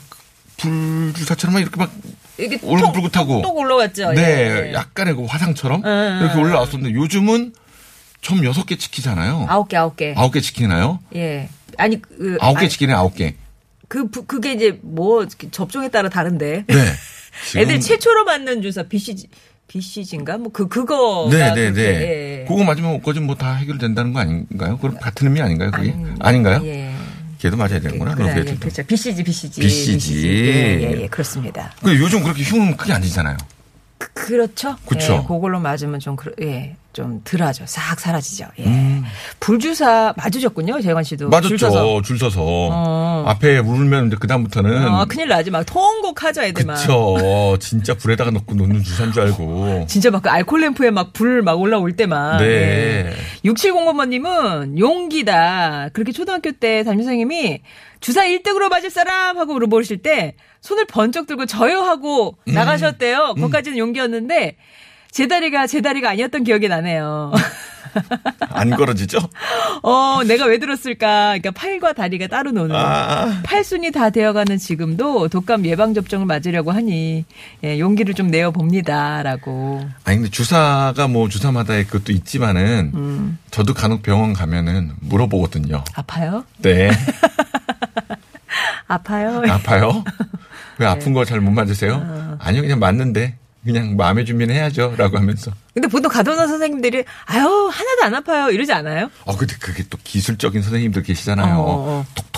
불주사처럼 0.58 1.54
막 1.54 1.60
이렇게 1.60 1.78
막 1.78 1.92
이게 2.38 2.58
울긋불긋하고. 2.62 3.42
똑 3.42 3.58
올라왔죠. 3.58 4.14
네, 4.14 4.70
예. 4.70 4.74
약간의 4.74 5.16
그 5.16 5.26
화상처럼 5.26 5.82
응, 5.86 6.20
이렇게 6.22 6.36
응, 6.36 6.42
올라왔었는데 6.44 6.96
요즘은 6.96 7.54
점 8.22 8.46
여섯 8.46 8.66
개 8.66 8.78
지키잖아요. 8.78 9.48
아홉 9.50 9.68
개, 9.68 9.78
아홉 9.78 9.98
개. 9.98 10.14
아홉 10.16 10.32
개 10.32 10.40
지키나요? 10.42 11.00
예. 11.16 11.50
아니, 11.78 12.02
그, 12.02 12.38
아홉 12.42 12.60
개 12.60 12.68
지키네, 12.68 12.94
아홉 12.94 13.16
개. 13.16 13.36
그, 13.90 14.10
부- 14.10 14.24
그게 14.26 14.54
이제 14.54 14.80
뭐, 14.82 15.28
접종에 15.52 15.90
따라 15.90 16.08
다른데. 16.08 16.64
네. 16.68 16.76
애들 17.60 17.80
최초로 17.82 18.24
맞는 18.24 18.62
주사, 18.62 18.84
BCG, 18.84 19.28
BCG인가? 19.68 20.38
뭐, 20.38 20.52
그, 20.52 20.68
그거. 20.68 21.28
네, 21.32 21.54
네, 21.54 21.72
네. 21.74 21.82
예. 21.82 22.46
그거 22.48 22.64
맞으면 22.64 23.02
거진 23.02 23.26
뭐 23.26 23.36
다 23.36 23.54
해결된다는 23.56 24.14
거 24.14 24.20
아닌가요? 24.20 24.78
그럼 24.78 24.98
같은 25.00 25.28
의미 25.28 25.42
아닌가요, 25.42 25.72
그게? 25.72 25.94
아닌 26.20 26.44
가요? 26.44 26.62
예. 26.66 26.94
걔도 27.40 27.56
맞아야 27.58 27.80
되는구나, 27.80 28.16
그래, 28.16 28.34
그럼 28.34 28.48
예. 28.48 28.56
그렇죠. 28.56 28.84
BCG, 28.84 29.24
BCG. 29.24 29.62
BCG. 29.62 30.28
예, 30.28 30.82
예, 30.82 31.02
예, 31.04 31.08
그렇습니다. 31.08 31.72
근데 31.82 31.98
요즘 32.00 32.22
그렇게 32.24 32.44
흉은 32.44 32.76
크게 32.78 32.92
안 32.94 33.02
지잖아요. 33.02 33.38
그, 33.98 34.12
그렇죠. 34.14 34.76
그쵸. 34.86 35.22
예, 35.24 35.28
그걸로 35.28 35.60
맞으면 35.60 36.00
좀, 36.00 36.16
그러, 36.16 36.32
예. 36.42 36.76
좀 36.92 37.22
덜하죠. 37.24 37.66
싹 37.68 38.00
사라지죠. 38.00 38.46
예. 38.60 39.04
불주사 39.40 40.16
맞으셨군요, 40.18 40.82
재관 40.82 41.04
씨도. 41.04 41.30
맞았죠. 41.30 41.50
줄 41.50 41.60
서서. 41.60 42.02
줄 42.02 42.18
서서. 42.18 42.42
어. 42.42 43.24
앞에 43.28 43.60
울면 43.60 44.08
이제 44.08 44.16
그다음부터는 44.20 44.88
어, 44.88 45.06
큰일 45.06 45.28
나지. 45.28 45.52
막 45.52 45.64
통곡하죠, 45.66 46.42
애들만. 46.42 46.76
그쵸. 46.78 47.58
진짜 47.60 47.94
불에다가 47.94 48.32
넣고 48.32 48.56
놓는 48.56 48.84
주사인 48.84 49.12
줄 49.12 49.22
알고. 49.24 49.86
진짜 49.88 50.10
막 50.10 50.24
그 50.24 50.30
알콜 50.30 50.62
램프에 50.62 50.90
막 50.92 51.14
불 51.14 51.44
막 51.44 51.60
올라올 51.60 51.94
때만. 51.96 52.40
네. 52.40 53.14
6705번님은 53.46 54.78
용기다. 54.80 55.90
그렇게 55.94 56.12
초등학교 56.12 56.52
때 56.52 56.84
담임선생님이 56.84 57.62
주사 58.00 58.24
1등으로 58.24 58.70
맞을 58.70 58.90
사람 58.90 59.38
하고 59.38 59.54
물어보실 59.54 60.02
때 60.02 60.36
손을 60.62 60.86
번쩍 60.86 61.28
들고 61.28 61.46
저요 61.46 61.82
하고 61.82 62.38
음. 62.48 62.54
나가셨대요. 62.54 63.34
그것까지는 63.36 63.78
용기였는데 63.78 64.56
제 65.12 65.28
다리가 65.28 65.68
제 65.68 65.82
다리가 65.82 66.10
아니었던 66.12 66.44
기억이 66.44 66.68
나네요. 66.68 67.32
안 68.50 68.70
걸어지죠? 68.70 69.18
어, 69.82 70.22
내가 70.24 70.46
왜 70.46 70.60
들었을까? 70.60 71.40
그러니까 71.40 71.52
팔과 71.52 71.94
다리가 71.94 72.28
따로 72.28 72.52
노는. 72.52 72.76
아. 72.76 73.42
팔순이 73.44 73.92
다 73.92 74.10
되어가는 74.10 74.58
지금도 74.58 75.28
독감 75.30 75.66
예방 75.66 75.94
접종을 75.94 76.26
맞으려고 76.26 76.72
하니 76.72 77.26
예, 77.64 77.80
용기를 77.80 78.14
좀 78.14 78.28
내어 78.28 78.52
봅니다라고. 78.52 79.88
아니 80.04 80.18
근데 80.18 80.30
주사가 80.30 81.08
뭐 81.08 81.30
주사마다의 81.30 81.86
그것도 81.86 82.12
있지만은 82.12 82.92
음. 82.94 83.38
저도 83.50 83.74
간혹 83.74 84.04
병원 84.04 84.34
가면은 84.34 84.92
물어보거든요. 85.00 85.84
아파요? 85.96 86.46
네. 86.60 86.92
아파요? 88.88 89.44
아파요? 89.48 90.04
왜 90.78 90.86
네. 90.86 90.92
아픈 90.92 91.14
거잘 91.14 91.40
못 91.42 91.52
맞으세요? 91.52 92.02
어. 92.04 92.38
아니요, 92.40 92.62
그냥 92.62 92.80
맞는데 92.80 93.36
그냥 93.64 93.96
마음의 93.98 94.26
준비는 94.26 94.56
해야죠. 94.56 94.96
라고 94.98 95.18
하면서. 95.18 95.52
근데 95.74 95.88
보통 95.88 96.12
가둬놓은 96.12 96.48
선생님들이 96.48 97.04
아유 97.26 97.70
하나도 97.72 98.04
안 98.04 98.16
아파요 98.16 98.50
이러지 98.50 98.72
않아요? 98.74 99.10
어, 99.26 99.36
근데 99.38 99.56
그게 99.60 99.84
또 99.90 99.98
기술적인 100.04 100.62
선생님들 100.62 101.04
계시잖아요. 101.04 101.56
어, 101.56 101.60
어. 101.60 102.06
톡톡톡톡톡 102.16 102.29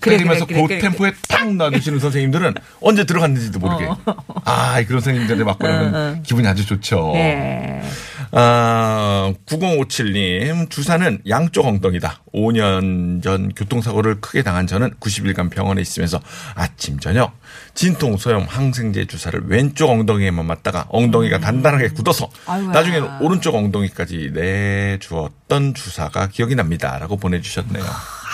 그래, 0.00 0.16
때리면서 0.16 0.46
그래, 0.46 0.60
그 0.60 0.68
그래, 0.68 0.78
템포에 0.78 1.12
탁 1.28 1.54
놔두시는 1.54 1.98
선생님들은 1.98 2.54
언제 2.80 3.04
들어갔는지도 3.04 3.58
모르게. 3.58 3.84
어. 3.84 3.98
아, 4.44 4.82
그런 4.84 5.00
선생님들한테 5.00 5.44
맞고 5.44 5.66
나면 5.66 5.94
어, 5.94 5.98
어. 5.98 6.22
기분이 6.22 6.46
아주 6.46 6.66
좋죠. 6.66 7.12
예. 7.14 7.82
아, 8.32 9.32
9057님, 9.46 10.68
주사는 10.70 11.20
양쪽 11.28 11.66
엉덩이다. 11.66 12.20
5년 12.34 13.22
전 13.22 13.52
교통사고를 13.54 14.20
크게 14.20 14.42
당한 14.42 14.66
저는 14.66 14.94
90일간 15.00 15.50
병원에 15.50 15.80
있으면서 15.80 16.20
아침, 16.54 16.98
저녁, 16.98 17.32
진통, 17.74 18.16
소염, 18.16 18.44
항생제 18.46 19.06
주사를 19.06 19.40
왼쪽 19.46 19.90
엉덩이에만 19.90 20.44
맞다가 20.44 20.86
엉덩이가 20.88 21.38
단단하게 21.40 21.88
굳어서 21.88 22.26
음. 22.26 22.50
아이고야. 22.50 22.72
나중에는 22.72 23.20
오른쪽 23.22 23.54
엉덩이까지 23.54 24.32
내주었던 24.34 25.74
주사가 25.74 26.28
기억이 26.28 26.54
납니다. 26.54 26.98
라고 26.98 27.16
보내주셨네요. 27.16 27.84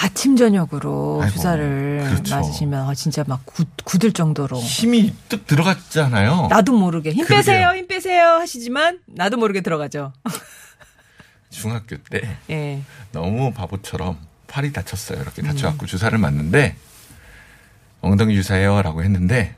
아침 0.03 0.37
저녁으로 0.37 1.21
아이고, 1.23 1.35
주사를 1.37 2.05
그렇죠. 2.07 2.35
맞으시면 2.37 2.89
아, 2.89 2.95
진짜 2.95 3.25
막 3.27 3.43
굳, 3.45 3.69
굳을 3.85 4.13
정도로 4.13 4.59
힘이 4.59 5.15
뜩 5.29 5.47
들어갔잖아요. 5.47 6.49
나도 6.51 6.73
모르게 6.77 7.11
힘 7.13 7.25
그러게요. 7.25 7.39
빼세요 7.39 7.71
힘 7.75 7.87
빼세요 7.87 8.25
하시지만 8.41 8.99
나도 9.07 9.37
모르게 9.37 9.61
들어가죠. 9.61 10.13
중학교 11.51 11.97
때 12.11 12.37
예. 12.51 12.83
너무 13.13 13.53
바보처럼 13.53 14.19
팔이 14.49 14.73
다쳤어요. 14.73 15.21
이렇게 15.21 15.43
음. 15.43 15.47
다쳐갖고 15.47 15.87
주사를 15.87 16.17
맞는데 16.19 16.75
엉덩이 18.01 18.35
주사예요라고 18.35 19.03
했는데 19.05 19.55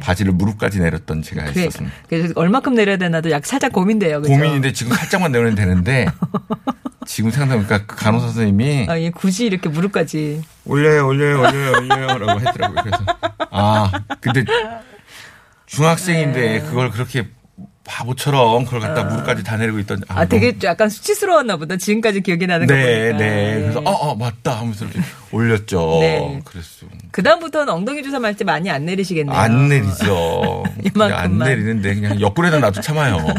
바지를 0.00 0.32
무릎까지 0.32 0.78
내렸던 0.80 1.22
제가 1.22 1.44
네. 1.44 1.52
그래, 1.52 1.62
있었습니다. 1.66 1.94
그래서 2.08 2.32
얼마큼 2.36 2.74
내려야 2.74 2.96
되나도 2.96 3.30
약 3.30 3.44
살짝 3.44 3.72
고민돼요. 3.72 4.20
그죠? 4.22 4.32
고민인데 4.32 4.72
지금 4.72 4.94
살짝만 4.94 5.32
내면 5.32 5.54
되는데 5.54 6.06
지금 7.06 7.30
생각해보니까 7.30 7.86
그 7.86 7.96
간호사 7.96 8.26
선생님이 8.26 8.86
아, 8.88 8.98
예, 8.98 9.10
굳이 9.10 9.46
이렇게 9.46 9.68
무릎까지. 9.68 10.42
올려요 10.64 11.06
올려요 11.06 11.40
올려요 11.40 11.72
올려요라고 11.78 12.40
했더라고요. 12.40 12.82
그래서 12.82 13.04
아 13.50 13.90
근데 14.20 14.44
중학생인데 15.66 16.60
그걸 16.62 16.90
그렇게 16.90 17.28
바보처럼 17.86 18.64
그걸 18.64 18.80
갖다 18.80 19.04
무릎까지 19.04 19.44
다 19.44 19.58
내리고 19.58 19.78
있던 19.80 20.02
아, 20.08 20.24
되게 20.24 20.56
약간 20.64 20.88
수치스러웠나 20.88 21.58
보다. 21.58 21.76
지금까지 21.76 22.22
기억이 22.22 22.46
나는 22.46 22.66
거 22.66 22.72
네, 22.74 23.10
보니까. 23.10 23.18
네. 23.18 23.56
예. 23.56 23.60
그래서 23.60 23.80
어, 23.80 23.90
어, 23.90 24.14
맞다 24.16 24.58
하면서 24.60 24.86
이렇게 24.86 25.00
올렸죠. 25.30 25.98
네. 26.00 26.40
그랬어. 26.46 26.86
그 27.10 27.22
다음부터는 27.22 27.70
엉덩이 27.70 28.02
주사 28.02 28.18
맞을 28.18 28.36
때 28.38 28.44
많이 28.44 28.70
안 28.70 28.86
내리시겠네요. 28.86 29.36
안 29.36 29.68
내리죠. 29.68 30.62
그냥 30.94 31.12
안 31.18 31.30
이만큼만. 31.32 31.48
내리는데 31.48 31.94
그냥 31.94 32.20
옆구리에다 32.22 32.58
놔도 32.60 32.80
참아요. 32.80 33.18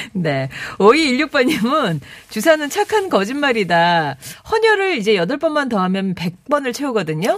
네. 0.12 0.48
5216번님은 0.78 2.00
주사는 2.30 2.70
착한 2.70 3.08
거짓말이다. 3.08 4.16
헌혈을 4.50 4.98
이제 4.98 5.14
8번만 5.14 5.68
더 5.68 5.78
하면 5.80 6.14
100번을 6.14 6.74
채우거든요. 6.74 7.36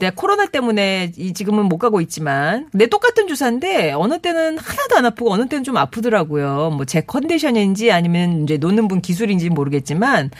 네, 0.00 0.10
코로나 0.10 0.46
때문에 0.46 1.12
이 1.18 1.34
지금은 1.34 1.66
못 1.66 1.76
가고 1.76 2.00
있지만, 2.00 2.68
네, 2.72 2.86
똑같은 2.86 3.28
주사인데, 3.28 3.92
어느 3.92 4.18
때는 4.18 4.56
하나도 4.56 4.96
안 4.96 5.04
아프고, 5.04 5.30
어느 5.30 5.46
때는 5.46 5.62
좀 5.62 5.76
아프더라고요. 5.76 6.70
뭐, 6.70 6.86
제 6.86 7.02
컨디션인지 7.02 7.92
아니면 7.92 8.44
이제 8.44 8.56
놓는 8.56 8.88
분 8.88 9.02
기술인지 9.02 9.50
모르겠지만, 9.50 10.30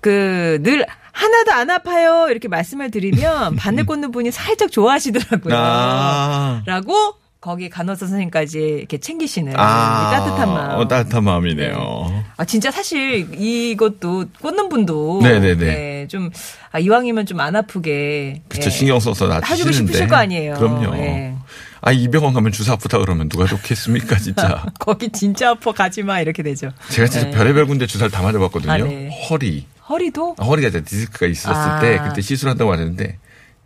그, 0.00 0.60
늘, 0.62 0.86
하나도 1.10 1.52
안 1.52 1.70
아파요. 1.70 2.28
이렇게 2.30 2.46
말씀을 2.46 2.92
드리면, 2.92 3.56
바늘 3.58 3.84
꽂는 3.84 4.12
분이 4.12 4.30
살짝 4.30 4.70
좋아하시더라고요. 4.70 5.54
아. 5.56 6.62
라고, 6.66 7.14
거기 7.40 7.70
간호사 7.70 8.00
선생님까지 8.00 8.58
이렇게 8.58 8.98
챙기시는 8.98 9.54
아. 9.56 10.10
이 10.12 10.16
따뜻한 10.16 10.52
마음. 10.52 10.78
어, 10.78 10.86
따뜻한 10.88 11.24
마음이네요. 11.24 12.24
아 12.36 12.44
진짜 12.44 12.70
사실 12.70 13.28
이것도 13.34 14.26
꽂는 14.42 14.68
분도 14.68 15.20
네네네. 15.22 15.66
예, 16.02 16.06
좀 16.08 16.30
아, 16.70 16.78
이왕이면 16.78 17.24
좀 17.26 17.40
안 17.40 17.56
아프게 17.56 18.42
그쵸, 18.48 18.66
예, 18.66 18.70
신경 18.70 19.00
써서 19.00 19.26
놔주시는데. 19.26 19.72
싶으실 19.72 20.08
거 20.08 20.16
아니에요. 20.16 20.54
그럼요. 20.54 20.94
예. 20.98 21.34
아, 21.80 21.92
이 21.92 22.08
병원 22.08 22.34
가면 22.34 22.52
주사 22.52 22.74
아프다 22.74 22.98
그러면 22.98 23.30
누가 23.30 23.46
좋겠습니까, 23.46 24.16
진짜. 24.18 24.66
거기 24.78 25.08
진짜 25.10 25.48
아파 25.52 25.72
가지 25.72 26.02
마 26.02 26.20
이렇게 26.20 26.42
되죠. 26.42 26.70
제가 26.90 27.08
진짜 27.08 27.28
네. 27.28 27.32
별의별 27.34 27.66
군데 27.66 27.86
주사를 27.86 28.10
다 28.10 28.20
맞아봤거든요. 28.22 28.70
아, 28.70 28.76
네. 28.76 29.08
허리. 29.30 29.64
허리도 29.88 30.36
아, 30.38 30.44
허리가 30.44 30.68
이제 30.68 30.82
디스크가 30.84 31.26
있었을 31.26 31.54
아. 31.58 31.80
때 31.80 31.98
그때 32.06 32.20
시술한다고 32.20 32.70
하는데 32.70 33.16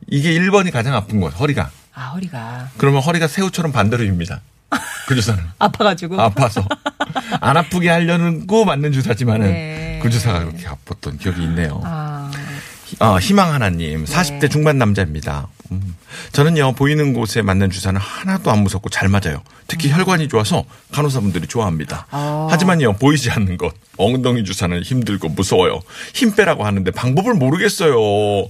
이게 0.08 0.30
1번이 0.38 0.70
가장 0.70 0.94
아픈 0.94 1.18
거예요, 1.20 1.34
허리가. 1.34 1.72
아 1.94 2.09
허리가 2.14 2.68
그러면 2.76 3.02
허리가 3.02 3.26
새우처럼 3.28 3.72
반대로 3.72 4.04
힙니다. 4.04 4.40
그 5.07 5.14
주사는. 5.14 5.42
아파가지고 5.59 6.20
아파서. 6.20 6.66
안 7.40 7.57
아프게 7.57 7.88
하려는 7.90 8.46
거 8.46 8.64
맞는 8.64 8.92
주사지만은 8.92 9.46
네. 9.46 10.00
그 10.02 10.11
주사가 10.11 10.40
그렇게 10.40 10.64
아팠던 10.66 11.18
기억이 11.20 11.42
있네요. 11.44 11.80
아 11.85 12.03
어, 13.00 13.18
희망 13.18 13.52
하나님, 13.52 14.04
40대 14.04 14.50
중반 14.50 14.78
남자입니다. 14.78 15.48
음. 15.72 15.96
저는요, 16.33 16.74
보이는 16.74 17.12
곳에 17.12 17.42
맞는 17.42 17.70
주사는 17.70 18.00
하나도 18.00 18.50
안 18.50 18.59
무섭고 18.62 18.90
잘 18.90 19.09
맞아요. 19.09 19.42
특히 19.66 19.90
혈관이 19.90 20.28
좋아서 20.28 20.64
간호사분들이 20.92 21.46
좋아합니다. 21.46 22.07
아. 22.11 22.48
하지만요, 22.50 22.94
보이지 22.94 23.30
않는 23.30 23.57
것, 23.57 23.74
엉덩이 23.96 24.44
주사는 24.44 24.80
힘들고 24.83 25.30
무서워요. 25.30 25.80
힘 26.14 26.35
빼라고 26.35 26.64
하는데 26.64 26.90
방법을 26.90 27.35
모르겠어요. 27.35 27.96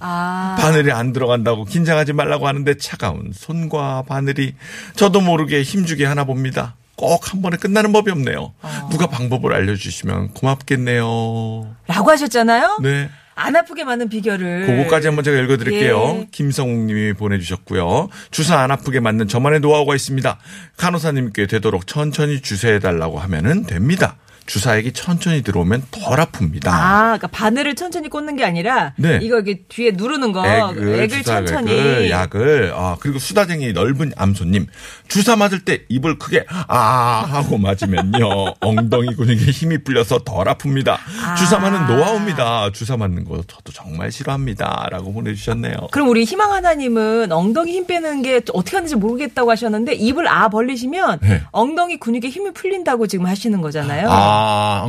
아. 0.00 0.56
바늘이 0.58 0.92
안 0.92 1.12
들어간다고 1.12 1.64
긴장하지 1.64 2.12
말라고 2.12 2.46
하는데 2.48 2.76
차가운 2.76 3.32
손과 3.34 4.04
바늘이 4.08 4.54
저도 4.96 5.20
모르게 5.20 5.62
힘주게 5.62 6.04
하나 6.04 6.24
봅니다. 6.24 6.74
꼭한 6.96 7.42
번에 7.42 7.56
끝나는 7.56 7.92
법이 7.92 8.10
없네요. 8.10 8.52
아. 8.62 8.88
누가 8.90 9.06
방법을 9.06 9.52
알려주시면 9.52 10.34
고맙겠네요. 10.34 11.74
라고 11.86 12.10
하셨잖아요. 12.10 12.78
네. 12.82 13.10
안 13.34 13.56
아프게 13.56 13.84
맞는 13.84 14.08
비결을 14.08 14.66
그거까지 14.66 15.08
한번 15.08 15.24
제가 15.24 15.38
읽어드릴게요. 15.40 16.16
예. 16.20 16.28
김성욱 16.30 16.84
님이 16.86 17.12
보내주셨고요. 17.12 18.08
주사 18.30 18.60
안 18.60 18.70
아프게 18.70 19.00
맞는 19.00 19.28
저만의 19.28 19.60
노하우가 19.60 19.94
있습니다. 19.94 20.38
간호사님께 20.76 21.46
되도록 21.46 21.86
천천히 21.86 22.40
주사해달라고 22.40 23.18
하면은 23.18 23.64
됩니다. 23.64 24.16
주사액이 24.46 24.92
천천히 24.92 25.42
들어오면 25.42 25.84
덜 25.90 26.18
아픕니다. 26.18 26.68
아, 26.68 27.02
그러니까 27.02 27.28
바늘을 27.28 27.74
천천히 27.76 28.08
꽂는 28.08 28.36
게 28.36 28.44
아니라 28.44 28.92
네. 28.96 29.18
이거 29.22 29.36
이렇게 29.36 29.62
뒤에 29.68 29.92
누르는 29.94 30.32
거 30.32 30.46
액을, 30.46 31.00
액을 31.02 31.22
천천히 31.22 32.10
약을, 32.10 32.72
아, 32.74 32.96
그리고 33.00 33.18
수다쟁이 33.18 33.72
넓은 33.72 34.12
암소님. 34.16 34.66
주사 35.08 35.36
맞을 35.36 35.64
때 35.64 35.82
입을 35.88 36.18
크게, 36.18 36.44
아, 36.48 37.24
하고 37.26 37.58
맞으면요. 37.58 38.54
엉덩이 38.60 39.14
근육에 39.14 39.50
힘이 39.50 39.78
풀려서 39.78 40.18
덜 40.24 40.46
아픕니다. 40.46 40.96
주사 41.38 41.58
맞는 41.58 41.86
노하우입니다. 41.86 42.70
주사 42.72 42.96
맞는 42.96 43.24
거 43.24 43.42
저도 43.46 43.72
정말 43.72 44.12
싫어합니다. 44.12 44.88
라고 44.90 45.12
보내주셨네요. 45.12 45.88
그럼 45.90 46.08
우리 46.08 46.24
희망 46.24 46.52
하나님은 46.52 47.32
엉덩이 47.32 47.72
힘 47.72 47.86
빼는 47.86 48.22
게 48.22 48.40
어떻게 48.52 48.76
하는지 48.76 48.94
모르겠다고 48.96 49.50
하셨는데 49.50 49.94
입을 49.94 50.28
아 50.28 50.48
벌리시면 50.48 51.20
네. 51.22 51.42
엉덩이 51.50 51.98
근육에 51.98 52.28
힘이 52.28 52.52
풀린다고 52.52 53.06
지금 53.06 53.26
하시는 53.26 53.60
거잖아요. 53.60 54.08
아, 54.10 54.33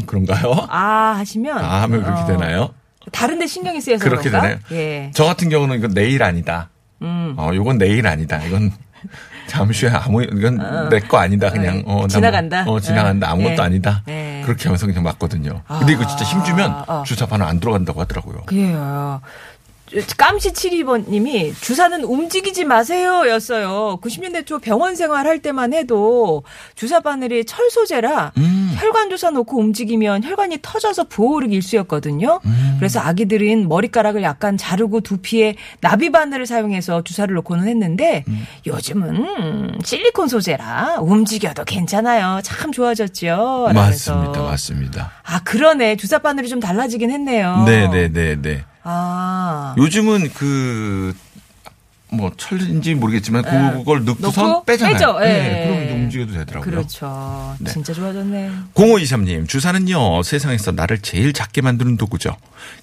그런가요? 0.05 0.67
아 0.69 1.15
하시면 1.17 1.57
아, 1.57 1.81
하면 1.83 2.03
그렇게 2.03 2.21
어, 2.21 2.25
되나요? 2.25 2.69
다른데 3.11 3.47
신경이 3.47 3.81
쓰여서 3.81 4.03
그렇게 4.03 4.29
그런가? 4.29 4.47
되나요? 4.47 4.59
예. 4.71 5.11
저 5.13 5.25
같은 5.25 5.49
경우는 5.49 5.77
이건 5.77 5.93
내일 5.93 6.23
아니다. 6.23 6.69
음. 7.01 7.35
어, 7.37 7.51
요건 7.53 7.77
내일 7.77 8.07
아니다. 8.07 8.41
이건 8.43 8.71
잠시 9.47 9.85
후에 9.85 9.95
아무 9.95 10.23
이건 10.23 10.89
내거 10.89 11.17
아니다 11.17 11.51
그냥 11.51 11.83
어, 11.85 11.97
어, 11.97 12.01
나 12.01 12.07
지나간다? 12.07 12.63
뭐, 12.63 12.75
어 12.75 12.79
지나간다 12.79 13.27
어, 13.27 13.31
아무것도 13.33 13.61
예. 13.61 13.65
아니다 13.65 14.01
예. 14.07 14.41
그렇게 14.43 14.63
하면서 14.63 14.87
그냥 14.87 15.03
맞거든요. 15.03 15.61
근데 15.67 15.93
이거 15.93 16.05
진짜 16.07 16.25
힘주면 16.25 16.83
아. 16.87 17.03
주사바는 17.05 17.45
안 17.45 17.59
들어간다고 17.59 18.01
하더라고요. 18.01 18.43
그래요. 18.47 19.21
깜시 20.17 20.51
72번님이 20.51 21.53
주사는 21.61 22.03
움직이지 22.03 22.65
마세요 22.65 23.27
였어요. 23.29 23.99
90년대 24.01 24.45
초 24.45 24.57
병원 24.57 24.95
생활할 24.95 25.39
때만 25.43 25.73
해도 25.73 26.43
주사 26.73 27.01
바늘이 27.01 27.45
철소제라 27.45 28.31
음. 28.37 28.71
혈관 28.77 29.11
주사 29.11 29.29
놓고 29.29 29.59
움직이면 29.59 30.23
혈관이 30.23 30.57
터져서 30.63 31.03
부어오르기 31.05 31.55
일쑤였거든요. 31.55 32.39
음. 32.45 32.75
그래서 32.79 32.99
아기들은 32.99 33.69
머리카락을 33.69 34.23
약간 34.23 34.57
자르고 34.57 35.01
두피에 35.01 35.55
나비 35.81 36.09
바늘을 36.11 36.47
사용해서 36.47 37.03
주사를 37.03 37.33
놓고는 37.35 37.67
했는데 37.67 38.23
음. 38.27 38.45
요즘은 38.65 39.81
실리콘 39.83 40.27
소재라 40.27 40.97
움직여도 41.01 41.63
괜찮아요. 41.63 42.41
참 42.43 42.71
좋아졌죠. 42.71 43.69
맞습니다, 43.73 44.41
맞습니다. 44.41 45.11
아 45.23 45.43
그러네 45.43 45.95
주사 45.97 46.17
바늘이 46.19 46.49
좀 46.49 46.59
달라지긴 46.59 47.11
했네요. 47.11 47.63
네 47.65 47.87
네 47.87 48.09
네 48.11 48.41
네. 48.41 48.63
아. 48.87 49.73
요즘은 49.77 50.31
그, 50.33 51.15
뭐, 52.15 52.31
철인지 52.37 52.95
모르겠지만, 52.95 53.43
그걸 53.43 54.05
넣고선 54.05 54.45
예. 54.45 54.49
넣고 54.49 54.65
빼잖아요. 54.65 54.93
빼죠. 54.95 55.17
예. 55.21 55.25
네, 55.25 55.65
그럼 55.67 55.83
이제 55.83 55.93
움직여도 55.93 56.33
되더라고요. 56.33 56.71
그렇죠. 56.71 57.55
네. 57.59 57.71
진짜 57.71 57.93
좋아졌네. 57.93 58.51
0523님, 58.73 59.47
주사는요, 59.47 60.23
세상에서 60.23 60.71
나를 60.71 60.99
제일 60.99 61.33
작게 61.33 61.61
만드는 61.61 61.97
도구죠. 61.97 62.35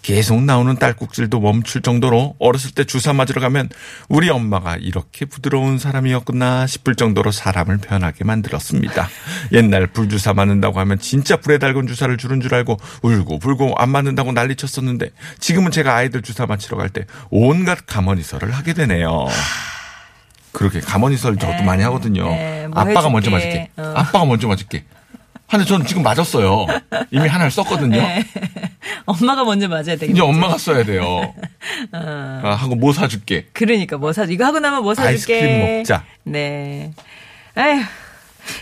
계속 0.02 0.40
나오는 0.42 0.76
딸꾹질도 0.76 1.40
멈출 1.40 1.82
정도로 1.82 2.36
어렸을 2.38 2.70
때 2.70 2.84
주사 2.84 3.12
맞으러 3.12 3.40
가면 3.40 3.68
우리 4.08 4.30
엄마가 4.30 4.76
이렇게 4.76 5.24
부드러운 5.24 5.78
사람이었구나 5.78 6.68
싶을 6.68 6.94
정도로 6.94 7.32
사람을 7.32 7.78
편하게 7.78 8.22
만들었습니다. 8.24 9.08
옛날 9.52 9.88
불주사 9.88 10.34
맞는다고 10.34 10.78
하면 10.80 11.00
진짜 11.00 11.36
불에 11.36 11.58
달군 11.58 11.88
주사를 11.88 12.16
주는 12.16 12.40
줄 12.40 12.54
알고 12.54 12.78
울고 13.02 13.40
불고 13.40 13.74
안 13.76 13.90
맞는다고 13.90 14.30
난리 14.30 14.54
쳤었는데 14.54 15.10
지금은 15.40 15.72
제가 15.72 15.96
아이들 15.96 16.22
주사 16.22 16.46
맞히러 16.46 16.76
갈 16.76 16.92
때 16.92 17.06
온갖 17.30 17.78
가머니설을 17.86 18.50
하게 18.52 18.74
되네요. 18.74 19.21
그렇게 20.52 20.80
가머니설 20.80 21.36
저것도 21.38 21.58
네. 21.58 21.64
많이 21.64 21.82
하거든요. 21.84 22.28
네, 22.28 22.66
뭐 22.68 22.80
아빠가 22.80 23.08
먼저 23.08 23.30
해줄게. 23.30 23.70
맞을게. 23.76 23.90
어. 23.90 23.94
아빠가 23.96 24.24
먼저 24.24 24.46
맞을게. 24.48 24.84
근데 25.48 25.66
저는 25.66 25.84
지금 25.84 26.02
맞았어요. 26.02 26.66
이미 27.10 27.28
하나를 27.28 27.50
썼거든요. 27.50 28.00
네. 28.00 28.24
엄마가 29.04 29.44
먼저 29.44 29.68
맞아야 29.68 29.84
되겠죠. 29.96 30.12
이제 30.12 30.20
엄마가 30.22 30.56
써야 30.56 30.82
돼요. 30.82 31.34
아, 31.92 32.56
하고 32.58 32.74
뭐 32.74 32.92
사줄게. 32.94 33.48
그러니까 33.52 33.98
뭐 33.98 34.12
사, 34.14 34.24
이거 34.24 34.46
하고 34.46 34.60
나면 34.60 34.82
뭐 34.82 34.94
사줄게. 34.94 35.34
아이스크림 35.34 35.76
먹자. 35.78 36.04
네. 36.24 36.92
아휴. 37.54 37.82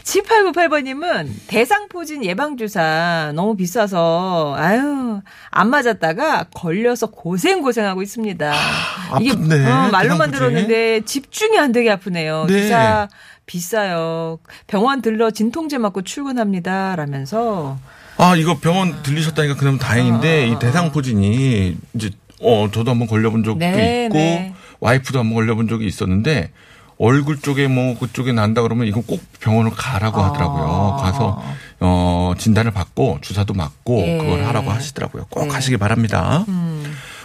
7898번님은 0.04 1.28
대상포진 1.46 2.24
예방주사 2.24 3.32
너무 3.34 3.56
비싸서, 3.56 4.54
아유, 4.56 5.20
안 5.50 5.70
맞았다가 5.70 6.46
걸려서 6.54 7.06
고생고생하고 7.06 8.02
있습니다. 8.02 8.52
이게 9.20 9.30
아픈데, 9.30 9.66
어, 9.66 9.88
말로만 9.90 10.30
대상포진. 10.30 10.32
들었는데 10.32 11.00
집중이 11.04 11.58
안 11.58 11.72
되게 11.72 11.90
아프네요. 11.90 12.46
네. 12.48 12.62
주사 12.62 13.08
비싸요. 13.46 14.38
병원 14.66 15.02
들러 15.02 15.30
진통제 15.30 15.78
맞고 15.78 16.02
출근합니다. 16.02 16.94
라면서. 16.96 17.78
아, 18.16 18.36
이거 18.36 18.58
병원 18.58 19.02
들리셨다니까 19.02 19.56
그러면 19.56 19.78
다행인데, 19.78 20.48
이 20.48 20.58
대상포진이 20.58 21.76
이제, 21.94 22.10
어, 22.42 22.68
저도 22.70 22.90
한번 22.90 23.08
걸려본 23.08 23.44
적도 23.44 23.58
네, 23.58 24.04
있고, 24.06 24.18
네. 24.18 24.54
와이프도 24.80 25.18
한번 25.18 25.34
걸려본 25.34 25.68
적이 25.68 25.86
있었는데, 25.86 26.52
얼굴 27.02 27.40
쪽에 27.40 27.66
뭐 27.66 27.98
그쪽에 27.98 28.32
난다 28.32 28.60
그러면 28.60 28.86
이거 28.86 29.00
꼭 29.00 29.22
병원을 29.40 29.70
가라고 29.74 30.20
아. 30.20 30.26
하더라고요. 30.28 30.98
가서 31.00 31.42
어 31.80 32.34
진단을 32.36 32.72
받고 32.72 33.18
주사도 33.22 33.54
맞고 33.54 34.00
예. 34.02 34.12
음. 34.14 34.18
그걸 34.18 34.44
하라고 34.44 34.70
하시더라고요. 34.70 35.26
꼭 35.30 35.54
하시기 35.54 35.78
바랍니다. 35.78 36.44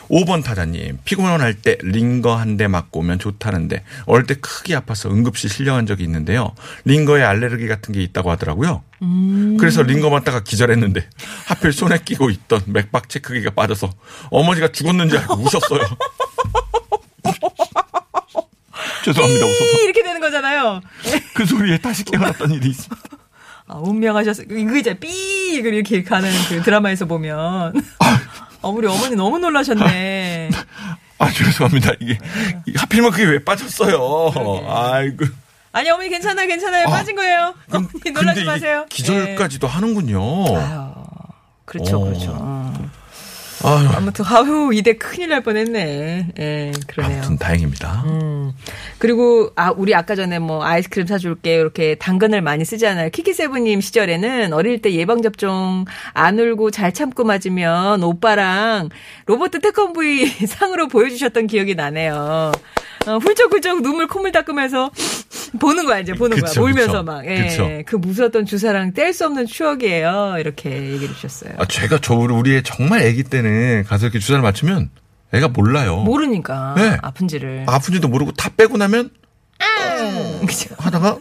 5번 0.09 0.43
타자님 0.43 0.99
피곤할 1.03 1.55
때 1.55 1.77
링거 1.81 2.35
한 2.35 2.55
대 2.57 2.67
맞고 2.67 2.99
오면 3.01 3.19
좋다는데 3.19 3.83
어릴 4.05 4.25
때 4.27 4.35
크게 4.35 4.75
아파서 4.75 5.09
응급실 5.09 5.49
실려간 5.49 5.85
적이 5.87 6.03
있는데요. 6.03 6.51
링거에 6.85 7.21
알레르기 7.23 7.67
같은 7.67 7.93
게 7.93 8.01
있다고 8.03 8.31
하더라고요. 8.31 8.81
음. 9.01 9.57
그래서 9.59 9.81
링거 9.81 10.09
맞다가 10.09 10.41
기절했는데 10.41 11.05
하필 11.47 11.73
손에 11.73 11.97
끼고 12.05 12.29
있던 12.29 12.61
맥박 12.67 13.09
체크기가 13.09 13.49
빠져서 13.51 13.89
어머니가 14.29 14.71
죽었는지 14.71 15.17
알고 15.17 15.33
우셨어요. 15.33 15.81
죄송합니다 19.05 19.45
웃어서 19.45 19.83
이렇게 19.83 20.01
되는 20.01 20.19
거잖아요. 20.19 20.81
그 21.35 21.45
소리에 21.45 21.77
다시 21.77 22.03
깨어났던 22.03 22.51
일이 22.51 22.69
있습니다. 22.69 23.07
아, 23.67 23.75
운명하셨어. 23.77 24.43
이거 24.43 24.75
이제 24.75 24.95
삐! 24.95 25.53
이렇게 25.55 26.03
가는 26.03 26.29
그 26.49 26.61
드라마에서 26.63 27.05
보면. 27.05 27.73
어, 28.61 28.69
우리 28.69 28.87
어머니 28.87 29.15
너무 29.15 29.37
놀라셨네. 29.37 30.49
아 31.17 31.31
죄송합니다 31.31 31.93
이게 32.01 32.17
하필이면 32.75 33.11
그게 33.11 33.25
왜 33.25 33.43
빠졌어요. 33.43 34.65
아이고. 34.67 35.25
아니, 35.71 35.89
어머니 35.89 36.09
괜찮아요, 36.09 36.47
괜찮아요. 36.47 36.87
아, 36.87 36.89
빠진 36.89 37.15
거예요. 37.15 37.53
그럼 37.69 37.87
어머니 37.93 38.11
놀라지 38.11 38.43
마세요. 38.43 38.85
이게 38.87 38.95
기절까지도 38.95 39.67
하는군요. 39.67 40.45
네. 40.45 40.55
아유, 40.55 40.93
그렇죠, 41.65 42.01
어. 42.01 42.05
그렇죠. 42.05 42.31
어. 42.33 42.89
아유, 43.63 43.87
아무튼, 43.95 44.25
아유, 44.25 44.71
이대 44.73 44.93
큰일 44.93 45.29
날 45.29 45.41
뻔했네. 45.41 46.27
예, 46.37 46.71
그러네요. 46.87 47.17
아무튼 47.17 47.37
다행입니다. 47.37 48.03
음. 48.05 48.53
그리고 48.97 49.51
아 49.55 49.71
우리 49.71 49.93
아까 49.93 50.15
전에 50.15 50.39
뭐 50.39 50.63
아이스크림 50.63 51.07
사줄게 51.07 51.55
이렇게 51.55 51.95
당근을 51.95 52.41
많이 52.41 52.65
쓰잖아요. 52.65 53.09
키키세븐님 53.09 53.81
시절에는 53.81 54.53
어릴 54.53 54.81
때 54.81 54.93
예방 54.93 55.21
접종 55.21 55.85
안 56.13 56.39
울고 56.39 56.71
잘 56.71 56.93
참고 56.93 57.23
맞으면 57.23 58.03
오빠랑 58.03 58.89
로버트 59.25 59.59
태권브이 59.59 60.25
상으로 60.47 60.87
보여주셨던 60.87 61.47
기억이 61.47 61.75
나네요. 61.75 62.51
어, 63.07 63.17
훌쩍훌쩍 63.17 63.81
눈물 63.81 64.07
콧물 64.07 64.31
닦으면서 64.31 64.91
보는 65.59 65.85
거야 65.85 65.99
이제 65.99 66.13
보는 66.13 66.37
그쵸, 66.37 66.61
거야 66.61 66.71
울면서. 66.71 67.03
막 67.03 67.25
예, 67.25 67.47
그쵸. 67.47 67.69
그 67.85 67.95
무서웠던 67.95 68.45
주사랑 68.45 68.93
뗄 68.93 69.13
수 69.13 69.25
없는 69.25 69.45
추억이에요 69.45 70.35
이렇게 70.39 70.71
얘기를 70.71 71.13
주셨어요. 71.15 71.53
아, 71.57 71.65
제가 71.65 71.99
저 72.01 72.15
우리 72.15 72.51
의 72.51 72.63
정말 72.63 73.05
아기 73.05 73.23
때는 73.23 73.83
가서 73.83 74.05
이렇게 74.07 74.19
주사를 74.19 74.41
맞추면 74.41 74.89
애가 75.33 75.49
몰라요. 75.49 75.97
모르니까 75.97 76.75
네. 76.77 76.97
아픈지를 77.01 77.65
아픈지도 77.67 78.07
모르고 78.07 78.31
다 78.33 78.49
빼고 78.55 78.77
나면 78.77 79.09
그죠? 80.45 80.75
하다가 80.77 81.17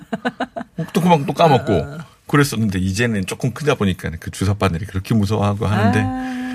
또 0.93 1.01
그만 1.01 1.25
또 1.27 1.33
까먹고 1.33 1.99
그랬었는데 2.27 2.79
이제는 2.79 3.27
조금 3.27 3.53
크다 3.53 3.75
보니까 3.75 4.11
그 4.21 4.31
주사 4.31 4.55
바늘이 4.55 4.87
그렇게 4.87 5.15
무서워하고 5.15 5.67
하는데 5.67 6.01
아, 6.05 6.54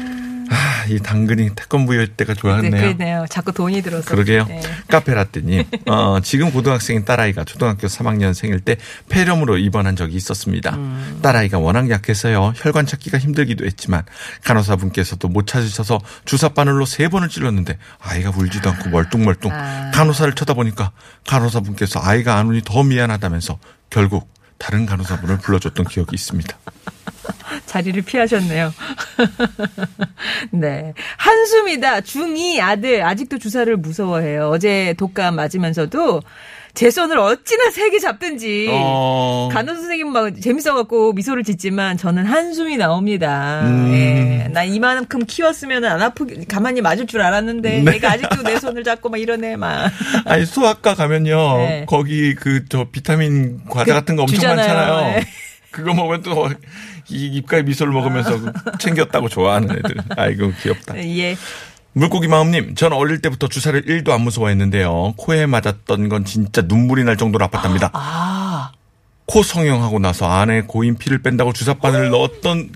이 0.90 1.00
당근이 1.00 1.52
태권부일 1.56 2.16
때가 2.16 2.34
네, 2.34 2.40
좋았네요. 2.40 2.72
그러네요. 2.72 3.26
자꾸 3.30 3.52
돈이 3.52 3.82
들어서. 3.82 4.10
그러게요. 4.10 4.46
네. 4.46 4.62
카페라떼님, 4.88 5.64
어, 5.88 6.20
지금 6.22 6.52
고등학생인 6.52 7.06
딸아이가 7.06 7.44
초등학교 7.44 7.88
3학년 7.88 8.34
생일 8.34 8.60
때 8.60 8.78
폐렴으로 9.10 9.58
입원한 9.58 9.96
적이 9.96 10.16
있었습니다. 10.16 10.76
음. 10.76 11.20
딸아이가 11.22 11.60
워낙 11.60 11.90
약해서요. 11.90 12.54
혈관 12.56 12.86
찾기가 12.86 13.18
힘들기도 13.18 13.66
했지만 13.66 14.04
간호사분께서도 14.44 15.28
못 15.28 15.48
찾으셔서 15.48 16.00
주사 16.26 16.50
바늘로 16.50 16.86
세 16.86 17.08
번을 17.08 17.30
찔렀는데 17.30 17.78
아이가 18.00 18.32
울지도 18.36 18.70
않고 18.70 18.90
멀뚱멀뚱 18.90 19.52
아. 19.54 19.92
간호사를 19.94 20.34
쳐다보니까 20.34 20.92
간호사분께서 21.28 22.00
아이가 22.02 22.38
안 22.38 22.48
우니 22.48 22.62
더 22.64 22.84
미안하다면서 22.84 23.60
결국 23.90 24.32
다른 24.58 24.86
간호사분을 24.86 25.38
불러줬던 25.40 25.88
기억이 25.88 26.14
있습니다. 26.14 26.58
자리를 27.70 28.02
피하셨네요. 28.02 28.74
네. 30.52 30.94
한숨이다. 31.18 32.02
중2 32.02 32.60
아들. 32.60 33.04
아직도 33.04 33.38
주사를 33.38 33.76
무서워해요. 33.78 34.50
어제 34.50 34.94
독감 34.98 35.36
맞으면서도 35.36 36.22
제 36.74 36.90
손을 36.92 37.18
어찌나 37.20 37.72
세게 37.72 38.00
잡든지. 38.00 38.68
어, 38.72 39.50
간호사 39.52 39.82
선생님 39.82 40.12
막 40.12 40.40
재밌어갖고 40.42 41.14
미소를 41.14 41.44
짓지만 41.44 41.98
저는 41.98 42.26
한숨이 42.26 42.78
나옵니다. 42.78 43.62
음. 43.66 43.92
예. 43.94 44.48
나 44.52 44.64
이만큼 44.64 45.26
키웠으면 45.26 45.86
안 45.86 46.02
아프게 46.02 46.46
가만히 46.48 46.82
맞을 46.82 47.06
줄 47.06 47.22
알았는데 47.22 47.82
네. 47.82 47.94
얘가 47.96 48.12
아직도 48.12 48.44
내 48.44 48.60
손을 48.60 48.84
잡고 48.84 49.10
막 49.10 49.18
이러네 49.20 49.58
막. 49.58 49.92
아니 50.26 50.46
소아과 50.46 50.96
가면요 50.96 51.58
네. 51.58 51.86
거기 51.88 52.34
그 52.36 52.60
저 52.70 52.86
비타민 52.92 53.60
과자 53.70 53.86
그 53.86 53.94
같은 53.94 54.16
거 54.16 54.24
엄청 54.24 54.36
주잖아요. 54.36 54.58
많잖아요. 54.58 55.16
네. 55.20 55.26
그거 55.72 55.94
먹으면 55.94 56.22
또이 56.24 56.56
입가에 57.10 57.64
미소를 57.64 57.94
먹으면서 57.94 58.40
챙겼다고 58.80 59.30
좋아하는 59.30 59.72
애들. 59.72 59.96
아이고 60.18 60.52
귀엽다. 60.62 60.98
예. 60.98 61.36
물고기 61.94 62.28
마음님, 62.28 62.76
전 62.76 62.94
어릴 62.94 63.22
때부터 63.22 63.48
주사를 63.48 63.82
1도 63.82 64.12
안 64.12 64.22
무서워했는데요. 64.22 65.16
코에 65.18 65.46
맞았던 65.46 66.10
건 66.10 66.24
진짜 66.24 66.62
눈물이 66.62 67.04
날 67.04 67.18
정도로 67.18 67.48
아팠답니다. 67.48 67.90
아. 67.94 68.72
코 69.26 69.44
성형하고 69.44 70.00
나서 70.00 70.28
안에 70.28 70.62
고인 70.62 70.98
피를 70.98 71.22
뺀다고 71.22 71.54
주사바늘을 71.54 72.10
넣었던 72.10 72.72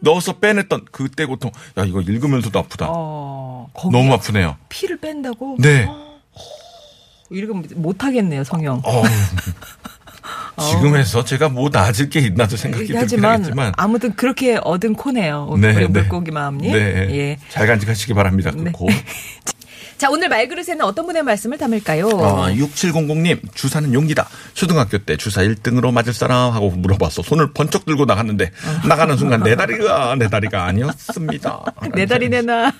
넣어서 0.00 0.34
빼냈던 0.34 0.86
그때 0.90 1.24
고통. 1.24 1.50
야 1.78 1.84
이거 1.84 2.00
읽으면서도 2.00 2.58
아프다. 2.58 2.86
어. 2.88 3.68
너무 3.90 4.12
아프네요. 4.14 4.56
피를 4.68 4.98
뺀다고? 4.98 5.56
네. 5.58 5.88
이러면 7.30 7.66
못하겠네요, 7.74 8.44
성형. 8.44 8.82
어. 8.84 9.02
지금 10.58 10.96
해서 10.96 11.24
제가 11.24 11.48
뭐 11.48 11.68
나아질 11.72 12.08
게 12.08 12.20
있나도 12.20 12.56
생각이 12.56 12.92
하지만 12.94 13.34
하겠지만. 13.34 13.72
아무튼 13.76 14.14
그렇게 14.14 14.58
얻은 14.62 14.94
코네요. 14.94 15.56
네, 15.58 15.68
우리 15.74 15.80
네. 15.80 15.86
물고기 15.86 16.30
마음님. 16.30 16.72
네. 16.72 17.08
예. 17.10 17.38
잘 17.50 17.66
간직하시기 17.66 18.14
바랍니다. 18.14 18.50
그 18.50 18.58
네. 18.58 18.70
코. 18.72 18.88
자, 19.98 20.10
오늘 20.10 20.28
말그릇에는 20.28 20.82
어떤 20.82 21.06
분의 21.06 21.22
말씀을 21.22 21.56
담을까요? 21.56 22.06
어, 22.08 22.46
6700님, 22.48 23.54
주사는 23.54 23.92
용기다. 23.94 24.28
초등학교 24.52 24.98
때 24.98 25.16
주사 25.16 25.40
1등으로 25.42 25.90
맞을 25.92 26.12
사람 26.12 26.52
하고 26.52 26.70
물어봐서 26.70 27.22
손을 27.22 27.52
번쩍 27.52 27.86
들고 27.86 28.04
나갔는데, 28.04 28.50
나가는 28.86 29.16
순간 29.16 29.42
내 29.42 29.56
다리가, 29.56 30.16
내 30.18 30.28
다리가 30.28 30.64
아니었습니다. 30.64 31.64
내 31.94 32.04
다리 32.04 32.28
내놔. 32.28 32.72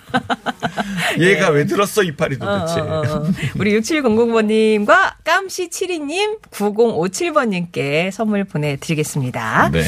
얘가 1.19 1.49
왜 1.51 1.65
들었어, 1.65 2.03
이파리 2.03 2.39
도대체. 2.39 2.81
어, 2.81 2.85
어, 2.85 3.03
어. 3.07 3.33
우리 3.59 3.79
6700번님과 3.81 5.15
깜시 5.25 5.71
72님, 5.71 6.41
9057번님께 6.51 8.11
선물 8.11 8.45
보내드리겠습니다. 8.45 9.71
네. 9.73 9.85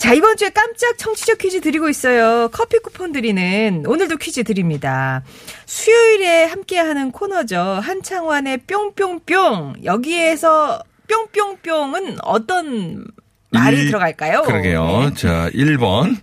자, 0.00 0.14
이번 0.14 0.38
주에 0.38 0.48
깜짝 0.48 0.96
청취자 0.96 1.34
퀴즈 1.34 1.60
드리고 1.60 1.90
있어요. 1.90 2.48
커피 2.52 2.78
쿠폰 2.78 3.12
드리는 3.12 3.84
오늘도 3.86 4.16
퀴즈 4.16 4.42
드립니다. 4.44 5.22
수요일에 5.66 6.44
함께하는 6.46 7.12
코너죠. 7.12 7.60
한창환의 7.60 8.62
뿅뿅뿅. 8.66 9.84
여기에서 9.84 10.82
뿅뿅뿅은 11.06 12.16
어떤 12.22 13.04
말이 13.50 13.76
일- 13.80 13.86
들어갈까요? 13.88 14.42
그러게요. 14.44 15.10
네. 15.10 15.14
자, 15.14 15.50
1번. 15.50 16.16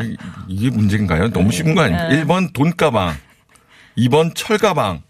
이, 0.00 0.16
이게 0.48 0.70
문제인가요? 0.70 1.30
너무 1.32 1.52
쉬운 1.52 1.74
거 1.74 1.82
아닙니까? 1.82 2.08
네. 2.08 2.24
1번 2.24 2.54
돈가방. 2.54 3.14
2번 3.98 4.32
철가방. 4.34 5.02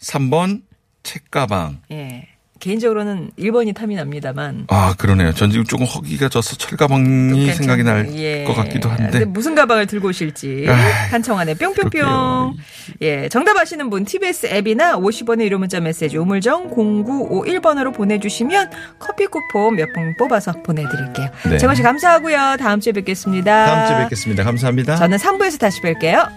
3번 0.00 0.62
책가방. 1.02 1.80
예. 1.90 2.28
개인적으로는 2.62 3.32
1번이 3.36 3.74
탐이 3.74 3.96
납니다만. 3.96 4.66
아, 4.68 4.94
그러네요. 4.96 5.32
전 5.34 5.50
지금 5.50 5.64
조금 5.64 5.84
허기가 5.84 6.28
져서 6.28 6.56
철가방이 6.56 7.52
생각이 7.54 7.82
날것 7.82 8.14
예. 8.16 8.44
같기도 8.44 8.88
한데. 8.88 9.24
무슨 9.24 9.56
가방을 9.56 9.86
들고 9.88 10.08
오실지 10.08 10.66
한청환의 11.10 11.56
뿅뿅뿅. 11.56 11.74
그럴게요. 11.90 12.54
예, 13.00 13.28
정답 13.28 13.56
아시는 13.56 13.90
분 13.90 14.04
TBS 14.04 14.46
앱이나 14.46 14.96
50원의 14.96 15.42
유료 15.46 15.58
문자 15.58 15.80
메시지 15.80 16.16
우물정 16.16 16.70
0951번으로 16.70 17.92
보내주시면 17.92 18.70
커피 19.00 19.26
쿠폰 19.26 19.74
몇 19.76 19.88
분 19.92 20.14
뽑아서 20.16 20.52
보내드릴게요. 20.62 21.28
네. 21.50 21.58
재건 21.58 21.74
씨 21.74 21.82
감사하고요. 21.82 22.56
다음 22.60 22.78
주에 22.78 22.92
뵙겠습니다. 22.92 23.66
다음 23.66 23.86
주에 23.88 24.02
뵙겠습니다. 24.04 24.44
감사합니다. 24.44 24.96
저는 24.96 25.18
3부에서 25.18 25.58
다시 25.58 25.80
뵐게요. 25.82 26.30